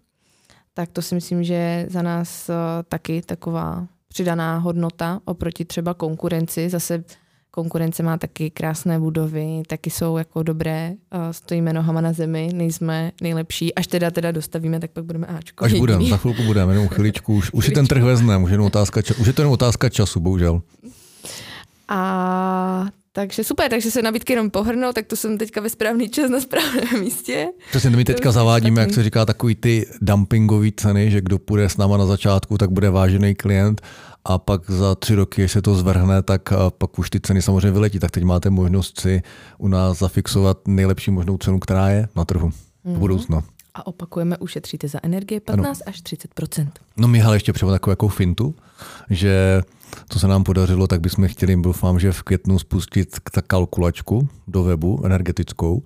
[0.74, 2.50] tak to si myslím, že za nás
[2.88, 6.68] taky taková přidaná hodnota oproti třeba konkurenci.
[6.68, 7.04] Zase
[7.50, 10.94] konkurence má taky krásné budovy, taky jsou jako dobré,
[11.30, 13.74] stojíme nohama na zemi, nejsme nejlepší.
[13.74, 15.64] Až teda teda dostavíme, tak pak budeme Ačko.
[15.64, 17.34] Až budeme, za chvilku budeme, jenom chviličku.
[17.34, 20.20] Už, už si ten trh vezme, už je, otázka, už je to jenom otázka času,
[20.20, 20.62] bohužel.
[21.88, 26.30] A takže super, takže se nabídky jenom pohrnou, tak to jsem teďka ve správný čas
[26.30, 27.48] na správném místě.
[27.70, 31.76] Přesně, my teďka zavádíme, jak se říká, takový ty dumpingové ceny, že kdo půjde s
[31.76, 33.80] náma na začátku, tak bude vážený klient
[34.24, 37.70] a pak za tři roky, když se to zvrhne, tak pak už ty ceny samozřejmě
[37.70, 37.98] vyletí.
[37.98, 39.22] Tak teď máte možnost si
[39.58, 42.94] u nás zafixovat nejlepší možnou cenu, která je na trhu mm-hmm.
[42.94, 43.42] v budoucnu.
[43.74, 45.76] A opakujeme, ušetříte za energie 15 ano.
[45.86, 46.30] až 30
[46.96, 48.54] No my ale ještě třeba takovou jako fintu,
[49.10, 49.62] že
[50.08, 54.62] co se nám podařilo, tak bychom chtěli, doufám, že v květnu spustit ta kalkulačku do
[54.62, 55.82] webu energetickou,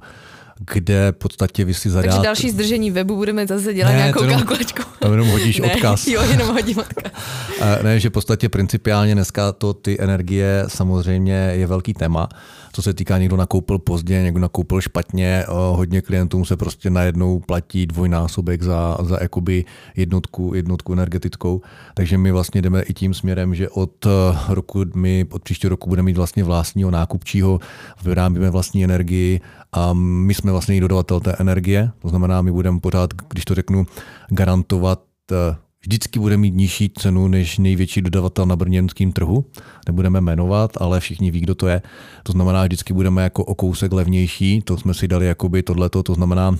[0.59, 2.09] kde v podstatě vy si zadáte...
[2.09, 4.83] Takže další zdržení webu budeme zase dělat ne, nějakou jenom, kalkulačku.
[5.01, 6.07] Tam jenom hodíš ne, odkaz.
[6.07, 7.13] Jo, jenom hodím odkaz.
[7.83, 12.29] ne, že v podstatě principiálně dneska to ty energie samozřejmě je velký téma
[12.77, 17.87] co se týká, někdo nakoupil pozdě, někdo nakoupil špatně, hodně klientům se prostě najednou platí
[17.87, 19.65] dvojnásobek za, za jakoby
[19.97, 21.61] jednotku, jednotku energetickou,
[21.95, 24.09] takže my vlastně jdeme i tím směrem, že od eh,
[24.49, 27.61] roku, my od příštího roku budeme mít vlastně vlastního nákupčího,
[28.05, 29.41] vyrábíme vlastní energii
[29.77, 33.55] a my jsme vlastně i dodavatel té energie, to znamená, my budeme pořád, když to
[33.55, 33.87] řeknu,
[34.29, 39.45] garantovat eh, vždycky bude mít nižší cenu než největší dodavatel na brněnském trhu.
[39.87, 41.83] Nebudeme jmenovat, ale všichni ví, kdo to je.
[42.23, 44.63] To znamená, vždycky budeme jako o kousek levnější.
[44.63, 46.59] To jsme si dali jakoby tohleto, to znamená,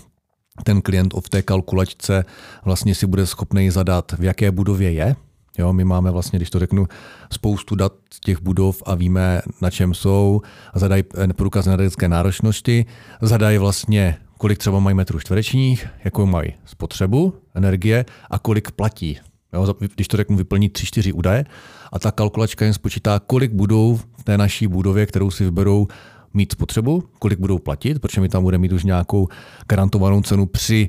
[0.65, 2.25] ten klient v té kalkulačce
[2.65, 5.17] vlastně si bude schopný zadat, v jaké budově je,
[5.59, 6.87] Jo, my máme vlastně, když to řeknu,
[7.33, 10.41] spoustu dat těch budov a víme, na čem jsou,
[10.75, 11.03] zadají
[11.37, 12.87] průkaz energetické náročnosti,
[13.23, 19.19] zadají vlastně, kolik třeba mají metrů čtverečních, jakou mají spotřebu energie a kolik platí.
[19.53, 21.45] Jo, když to řeknu, vyplní tři, čtyři údaje
[21.93, 25.87] a ta kalkulačka jim spočítá, kolik budou v té naší budově, kterou si vyberou,
[26.35, 29.29] mít spotřebu, kolik budou platit, protože my tam budeme mít už nějakou
[29.69, 30.89] garantovanou cenu při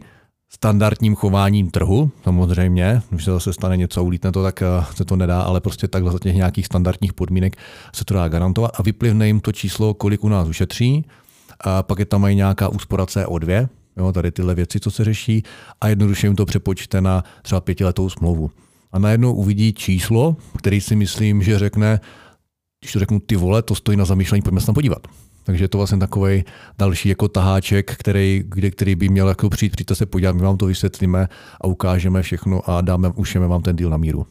[0.49, 5.15] standardním chováním trhu, samozřejmě, když se zase stane něco, ulítne to, tak eh, se to
[5.15, 7.55] nedá, ale prostě takhle za těch nějakých standardních podmínek
[7.95, 11.05] se to dá garantovat a vyplivne jim to číslo, kolik u nás ušetří,
[11.59, 15.43] a pak je tam mají nějaká úspora CO2, jo, tady tyhle věci, co se řeší,
[15.81, 18.51] a jednoduše jim to přepočte na třeba pětiletou smlouvu.
[18.91, 21.99] A najednou uvidí číslo, který si myslím, že řekne,
[22.79, 25.07] když to řeknu ty vole, to stojí na zamýšlení, pojďme se tam podívat.
[25.47, 26.43] Takže je to vlastně takový
[26.77, 30.57] další jako taháček, který, kde, který by měl jako přijít, přijďte se podívat, my vám
[30.57, 31.27] to vysvětlíme
[31.61, 34.25] a ukážeme všechno a dáme, ušeme vám ten deal na míru.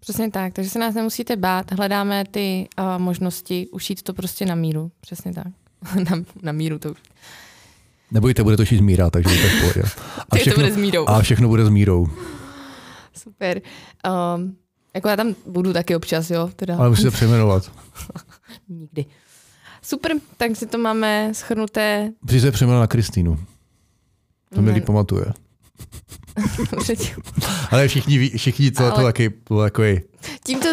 [0.00, 4.54] Přesně tak, takže se nás nemusíte bát, hledáme ty uh, možnosti ušít to prostě na
[4.54, 5.46] míru, přesně tak.
[6.10, 6.94] na, na míru to.
[8.10, 9.82] Nebojte, bude to šít z míra, takže to v pohodě.
[10.30, 11.08] A všechno, to bude s mírou.
[11.08, 12.06] A všechno bude s mírou.
[13.14, 13.60] Super.
[14.36, 14.56] Um,
[14.94, 16.50] jako já tam budu taky občas, jo.
[16.56, 16.76] Teda.
[16.76, 17.72] Ale musíte přejmenovat.
[18.68, 19.04] Nikdy.
[19.82, 22.12] Super, tak si to máme schrnuté.
[22.40, 23.38] Se přejmenovat na Kristýnu.
[24.54, 25.24] To mi pamatuje.
[27.70, 28.92] Ale všichni, ví, všichni co Ale...
[28.92, 30.00] to taky bylo takový...
[30.44, 30.68] Tímto...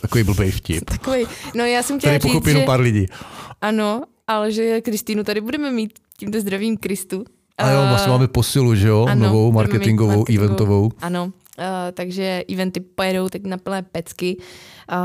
[0.00, 0.84] Takový blbej vtip.
[0.84, 2.64] Takový, no já jsem chtěla Tady říct, že...
[2.64, 3.06] pár lidí.
[3.60, 7.24] Ano, ale že Kristýnu tady budeme mít tímto zdravím Kristu.
[7.58, 9.06] A jo, vlastně máme posilu, že jo?
[9.10, 10.90] Ano, Novou marketingovou, marketingovou, eventovou.
[11.00, 11.32] Ano, uh,
[11.92, 14.36] takže eventy pojedou teď na plné pecky.
[14.92, 14.96] Uh,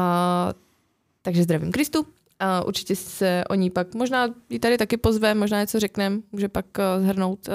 [1.21, 2.05] takže zdravím Kristu.
[2.43, 6.49] A určitě se o ní pak, možná ji tady taky pozve, možná něco řekneme, může
[6.49, 7.53] pak uh, zhrnout uh,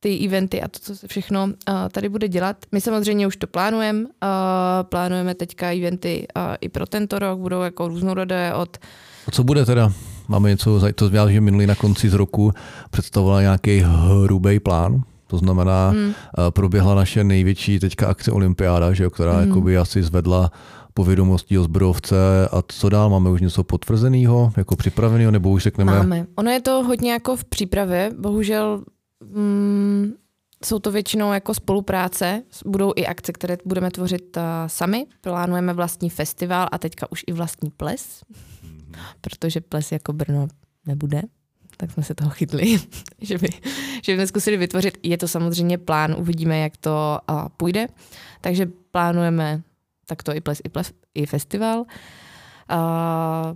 [0.00, 1.52] ty eventy a to, co se všechno uh,
[1.92, 2.56] tady bude dělat.
[2.72, 4.04] My samozřejmě už to plánujeme,
[4.82, 6.26] plánujeme teďka eventy
[6.60, 8.76] i pro tento rok, budou jako různorodé od...
[9.26, 9.92] A co bude teda?
[10.28, 12.52] Máme něco, to zvěděl, že minulý na konci z roku
[12.90, 16.14] představovala nějaký hrubý plán, to znamená, hmm.
[16.50, 19.48] proběhla naše největší teďka akce Olympiáda, že jo, která hmm.
[19.48, 20.50] jakoby asi zvedla
[20.98, 23.10] povědomostí o zbrojovce a co dál?
[23.10, 25.92] Máme už něco potvrzeného, jako připraveného, nebo už řekneme?
[25.92, 26.26] Máme.
[26.34, 28.84] Ono je to hodně jako v přípravě, bohužel
[29.34, 30.12] mm,
[30.64, 36.10] jsou to většinou jako spolupráce, budou i akce, které budeme tvořit uh, sami, plánujeme vlastní
[36.10, 38.98] festival a teďka už i vlastní ples, mm-hmm.
[39.20, 40.48] protože ples jako Brno
[40.86, 41.22] nebude
[41.80, 42.76] tak jsme se toho chytli,
[43.20, 43.48] že, by,
[44.02, 44.98] že bychom zkusili vytvořit.
[45.02, 47.86] Je to samozřejmě plán, uvidíme, jak to uh, půjde.
[48.40, 49.62] Takže plánujeme
[50.08, 51.84] tak to i ples, i, ples, i festival.
[52.68, 53.54] A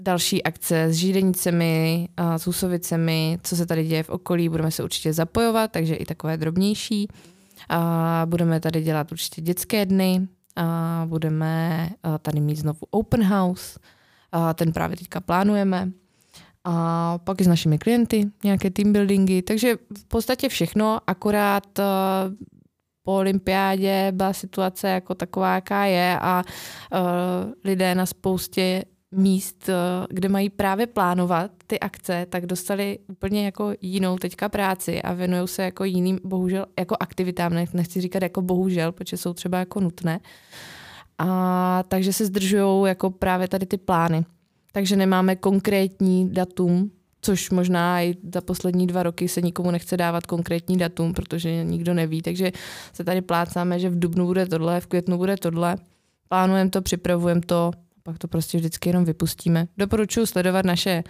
[0.00, 4.82] další akce s žídenicemi, a s úsovicemi, co se tady děje v okolí, budeme se
[4.84, 7.08] určitě zapojovat, takže i takové drobnější.
[7.68, 11.90] A budeme tady dělat určitě dětské dny, a budeme
[12.22, 13.78] tady mít znovu open house,
[14.32, 15.90] a ten právě teďka plánujeme.
[16.64, 21.80] A pak i s našimi klienty, nějaké team buildingy, takže v podstatě všechno, akorát
[23.08, 26.42] po olympiádě byla situace jako taková, jaká je a
[26.92, 27.00] uh,
[27.64, 33.72] lidé na spoustě míst, uh, kde mají právě plánovat ty akce, tak dostali úplně jako
[33.80, 38.92] jinou teďka práci a věnují se jako jiným, bohužel, jako aktivitám, nechci říkat jako bohužel,
[38.92, 40.20] protože jsou třeba jako nutné.
[41.18, 44.24] A takže se zdržují jako právě tady ty plány.
[44.72, 46.90] Takže nemáme konkrétní datum,
[47.28, 51.94] což možná i za poslední dva roky se nikomu nechce dávat konkrétní datum, protože nikdo
[51.94, 52.52] neví, takže
[52.92, 55.76] se tady plácáme, že v dubnu bude tohle, v květnu bude tohle,
[56.28, 57.70] plánujeme to, připravujeme to,
[58.02, 59.66] pak to prostě vždycky jenom vypustíme.
[59.78, 61.04] Doporučuji sledovat naše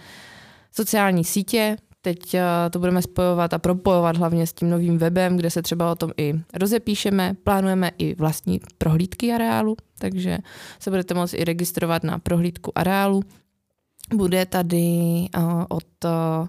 [0.71, 5.49] sociální sítě, teď eh, to budeme spojovat a propojovat hlavně s tím novým webem, kde
[5.49, 7.35] se třeba o tom i rozepíšeme.
[7.43, 10.37] Plánujeme i vlastní prohlídky areálu, takže
[10.79, 13.23] se budete moct i registrovat na prohlídku areálu
[14.15, 14.85] bude tady
[15.37, 16.47] uh, od, uh,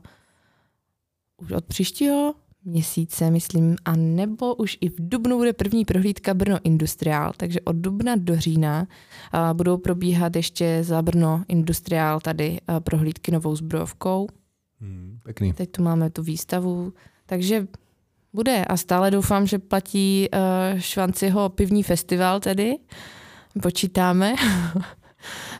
[1.36, 6.58] už od příštího měsíce, myslím, a nebo už i v Dubnu bude první prohlídka Brno
[6.64, 8.80] Industriál, takže od Dubna do října
[9.34, 14.28] uh, budou probíhat ještě za Brno Industriál tady uh, prohlídky novou zbrojovkou.
[14.80, 15.52] Hmm, pěkný.
[15.52, 16.92] Teď tu máme tu výstavu,
[17.26, 17.66] takže
[18.32, 22.76] bude a stále doufám, že platí uh, Švanciho pivní festival tedy.
[23.62, 24.34] Počítáme.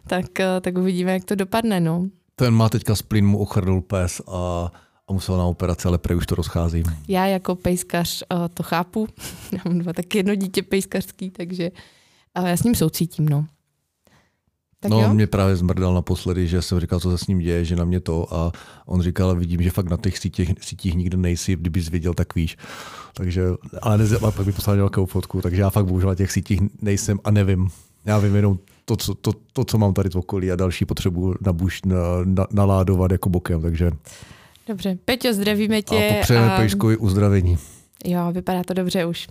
[0.07, 1.81] tak, eh, tak uvidíme, jak to dopadne.
[1.81, 2.07] No.
[2.37, 4.73] Ten má teďka splín mu ochrnul pes a,
[5.09, 6.83] a musel na operaci, ale prej už to rozchází.
[7.09, 9.09] Já jako pejskař uh, to chápu.
[9.53, 11.71] Já mám dva taky jedno dítě pejskařský, takže
[12.39, 13.47] uh, já s ním soucítím, no.
[14.81, 15.15] Tak no, jo?
[15.15, 18.01] mě právě zmrdal naposledy, že jsem říkal, co se s ním děje, že na mě
[18.01, 18.53] to a
[18.87, 22.57] on říkal, vidím, že fakt na těch sítích, sítích nikdo nejsi, kdybys viděl, tak víš.
[23.15, 23.43] Takže,
[23.83, 26.61] ale ne, a pak mi poslal nějakou fotku, takže já fakt bohužel na těch sítích
[26.83, 27.69] nejsem a nevím.
[28.05, 28.59] Já vím jenom
[28.91, 32.47] to, co, to, to, co mám tady v okolí a další potřebu nabuš, na, na,
[32.53, 33.91] naládovat jako bokem, takže...
[34.67, 36.11] Dobře, Peťo, zdravíme tě.
[36.11, 36.57] A popřejeme a...
[36.57, 37.59] Pejškovi uzdravení.
[38.05, 39.29] Jo, vypadá to dobře už.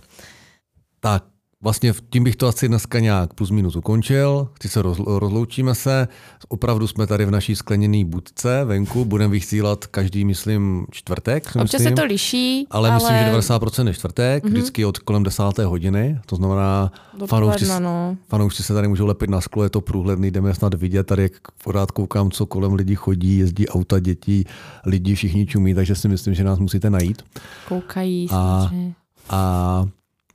[1.00, 1.24] Tak,
[1.62, 4.48] Vlastně tím bych to asi dneska nějak plus minus ukončil.
[4.54, 6.08] Chci se rozloučíme se.
[6.48, 9.04] Opravdu jsme tady v naší skleněné budce venku.
[9.04, 11.46] Budeme vysílat každý, myslím, čtvrtek.
[11.46, 12.66] Občas myslím, se to liší.
[12.70, 12.94] Ale, ale...
[12.96, 14.48] myslím, že 90% je čtvrtek, mm-hmm.
[14.48, 15.42] vždycky od kolem 10.
[15.64, 16.20] hodiny.
[16.26, 16.92] To znamená,
[17.26, 18.16] fanoušci, no.
[18.28, 21.04] fanoušci se tady můžou lepit na sklo, je to průhledný, jdeme snad vidět.
[21.04, 21.32] Tady jak
[21.64, 24.44] pořád koukám, co kolem lidí chodí, jezdí auta, děti,
[24.86, 27.22] lidi, všichni čumí, takže si myslím, že nás musíte najít.
[27.68, 28.28] Koukají.
[28.30, 28.70] A,
[29.30, 29.84] a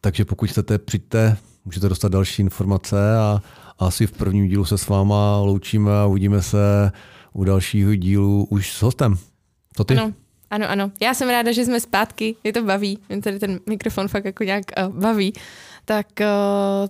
[0.05, 3.41] takže pokud chcete, přijďte, můžete dostat další informace a
[3.79, 6.91] asi v prvním dílu se s váma loučíme a uvidíme se
[7.33, 9.15] u dalšího dílu už s hostem.
[9.75, 9.97] Co ty?
[9.97, 10.13] Ano,
[10.49, 10.91] ano, ano.
[11.01, 14.43] Já jsem ráda, že jsme zpátky, je to baví, mě tady ten mikrofon fakt jako
[14.43, 15.33] nějak uh, baví,
[15.85, 16.27] tak, uh,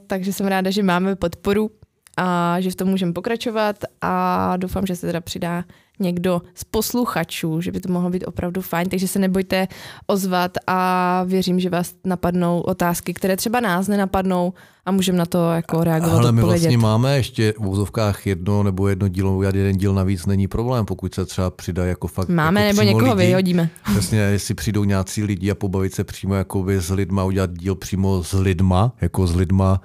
[0.07, 1.71] takže jsem ráda, že máme podporu
[2.17, 5.63] a že v tom můžeme pokračovat a doufám, že se teda přidá
[5.99, 9.67] někdo z posluchačů, že by to mohlo být opravdu fajn, takže se nebojte
[10.07, 14.53] ozvat a věřím, že vás napadnou otázky, které třeba nás nenapadnou
[14.85, 16.17] a můžeme na to jako reagovat.
[16.17, 20.47] Ale my vlastně máme ještě v úzovkách jedno nebo jedno dílo, jeden díl navíc není
[20.47, 22.29] problém, pokud se třeba přidá jako fakt.
[22.29, 23.69] Máme jako nebo někoho lidi, vyhodíme.
[23.91, 28.23] Přesně, jestli přijdou nějací lidi a pobavit se přímo jakoby s lidma, udělat díl přímo
[28.23, 29.81] s lidma, jako s lidma,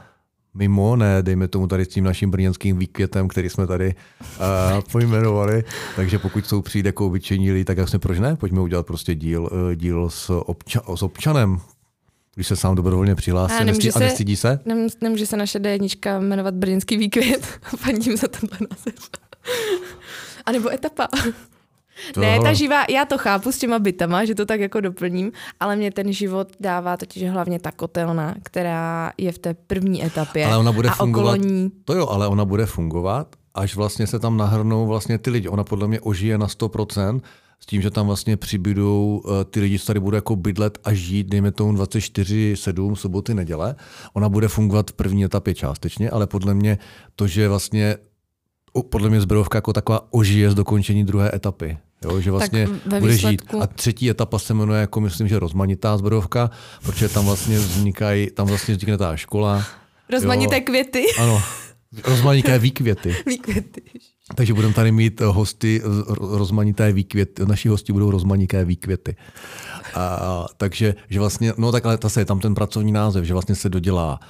[0.54, 5.64] mimo, ne, dejme tomu tady s tím naším brněnským výkvětem, který jsme tady uh, pojmenovali.
[5.96, 8.36] Takže pokud jsou přijít jako obyčejní lidi, tak jasně proč ne?
[8.36, 11.60] Pojďme udělat prostě díl, uh, díl s, obča- s občanem,
[12.34, 14.60] když se sám dobrovolně přihlásí a, nemůže a nestydí se?
[15.00, 17.46] Nemůže se naše D1 jmenovat Brněnský výkvět.
[17.76, 18.94] Fandím za tenhle název.
[20.46, 21.08] a nebo etapa.
[22.14, 25.32] To ne, ta živá, já to chápu s těma bytama, že to tak jako doplním,
[25.60, 30.46] ale mě ten život dává totiž hlavně ta kotelna, která je v té první etapě.
[30.46, 31.70] Ale ona bude a fungovat, ní...
[31.84, 35.48] to jo, ale ona bude fungovat, až vlastně se tam nahrnou vlastně ty lidi.
[35.48, 37.20] Ona podle mě ožije na 100%,
[37.60, 40.92] s tím, že tam vlastně přibydou uh, ty lidi, co tady budou jako bydlet a
[40.92, 43.74] žít, dejme tomu 24-7, soboty, neděle.
[44.12, 46.78] Ona bude fungovat v první etapě částečně, ale podle mě
[47.16, 47.96] to, že vlastně
[48.88, 51.78] podle mě zbrojovka jako taková ožije z dokončení druhé etapy.
[52.04, 53.56] Jo, že vlastně bude výsledku...
[53.56, 53.62] žít.
[53.62, 56.50] A třetí etapa se jmenuje, jako myslím, že rozmanitá zbrojovka,
[56.82, 59.64] protože tam vlastně vznikají, tam vlastně vznikne ta škola.
[60.10, 60.62] Rozmanité jo.
[60.64, 61.04] květy.
[61.18, 61.42] Ano,
[62.04, 63.16] rozmanité výkvěty.
[63.26, 63.82] výkvěty.
[64.34, 65.82] Takže budeme tady mít hosty
[66.18, 69.16] rozmanité výkvěty, naši hosti budou rozmanité výkvěty.
[69.94, 73.54] A, takže, že vlastně, no tak ale se je tam ten pracovní název, že vlastně
[73.54, 74.20] se dodělá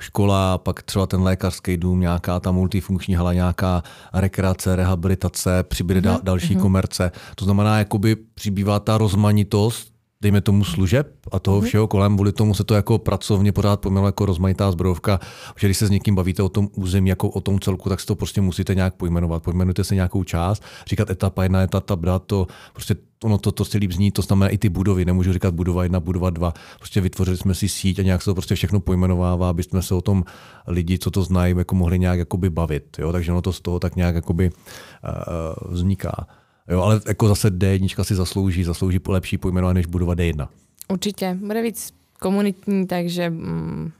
[0.00, 3.82] škola, pak třeba ten lékařský dům, nějaká ta multifunkční hala, nějaká
[4.14, 6.20] rekreace, rehabilitace, přibyde mm-hmm.
[6.22, 6.60] další mm-hmm.
[6.60, 7.12] komerce.
[7.34, 9.89] To znamená, jakoby přibývá ta rozmanitost
[10.22, 11.64] dejme tomu služeb a toho mm-hmm.
[11.64, 15.20] všeho kolem, kvůli tomu se to jako pracovně pořád pomělo jako rozmanitá zbrojovka,
[15.56, 18.06] že když se s někým bavíte o tom území, jako o tom celku, tak si
[18.06, 19.42] to prostě musíte nějak pojmenovat.
[19.42, 23.78] Pojmenujte se nějakou část, říkat etapa jedna, etapa dva, to prostě ono to, to si
[23.78, 26.54] líp zní, to znamená i ty budovy, nemůžu říkat budova jedna, budova dva.
[26.78, 29.94] Prostě vytvořili jsme si síť a nějak se to prostě všechno pojmenovává, aby jsme se
[29.94, 30.24] o tom
[30.66, 32.96] lidi, co to znají, jako mohli nějak jakoby bavit.
[32.98, 33.12] Jo?
[33.12, 36.26] Takže ono to z toho tak nějak jakoby, uh, vzniká.
[36.70, 40.48] Jo, ale jako zase D1 si zaslouží, zaslouží lepší pojmenování než budova D1.
[40.88, 43.92] Určitě, bude víc komunitní, takže mm,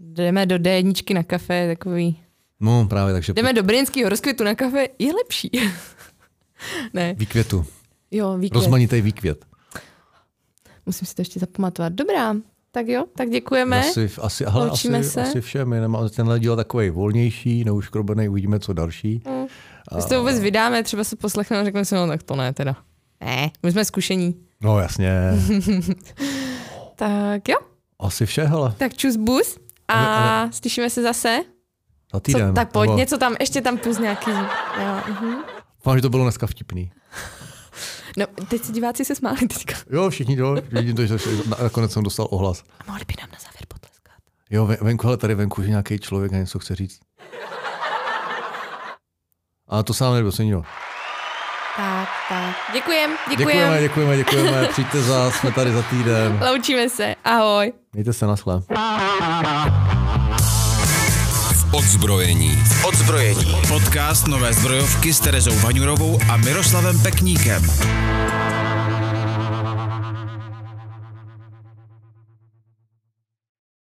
[0.00, 2.20] jdeme do D1 na kafe, takový...
[2.60, 3.32] No právě, takže...
[3.32, 5.50] Jdeme do Brněnského rozkvětu na kafe, je lepší.
[6.94, 7.14] ne.
[7.18, 7.64] Výkvětu.
[8.10, 8.62] Jo, výkvět.
[8.62, 9.44] Rozmanitý výkvět.
[10.86, 11.92] Musím si to ještě zapamatovat.
[11.92, 12.36] Dobrá,
[12.70, 13.80] tak jo, tak děkujeme.
[13.80, 15.22] Asi, asi, hele, asi, se.
[15.22, 15.74] asi všem.
[16.16, 19.22] Tenhle díl takový volnější, neuškrobený, uvidíme, co další.
[19.26, 19.46] Mm.
[19.92, 22.76] Když to vůbec vydáme, třeba se poslechneme a řekneme si, no tak to ne teda.
[23.20, 24.34] Ne, my jsme zkušení.
[24.60, 25.12] No jasně.
[26.96, 27.56] tak jo.
[28.00, 28.74] Asi vše, hele.
[28.78, 29.58] Tak čus bus
[29.88, 30.52] a ale, ale...
[30.52, 31.40] slyšíme se zase.
[32.14, 32.48] Za týden.
[32.48, 32.98] Co, tak pojď, nebo...
[32.98, 34.30] něco tam, ještě tam plus nějaký.
[34.30, 35.00] Jo,
[35.84, 35.94] uh-huh.
[35.96, 36.92] že to bylo dneska vtipný.
[38.16, 39.74] No, teď si diváci se smáli teďka.
[39.90, 41.16] Jo, všichni to, vidím to, že
[41.62, 42.64] nakonec jsem dostal ohlas.
[42.80, 44.14] A mohli by nám na závěr potleskat.
[44.50, 47.00] Jo, venku, ale tady venku, že nějaký člověk a něco chce říct.
[49.68, 50.62] A to sám nikdo.
[51.76, 52.56] Tak, tak.
[52.72, 53.48] Děkujem, děkujem.
[53.48, 54.66] Děkujeme, děkujeme, děkujeme.
[54.66, 56.40] Přijďte za, jsme tady za týden.
[56.50, 57.72] Loučíme se, ahoj.
[57.92, 58.62] Mějte se na schle.
[61.72, 62.58] Odzbrojení.
[62.84, 63.56] Odzbrojení.
[63.68, 67.62] Podcast Nové zbrojovky s Terezou Vaňurovou a Miroslavem Pekníkem.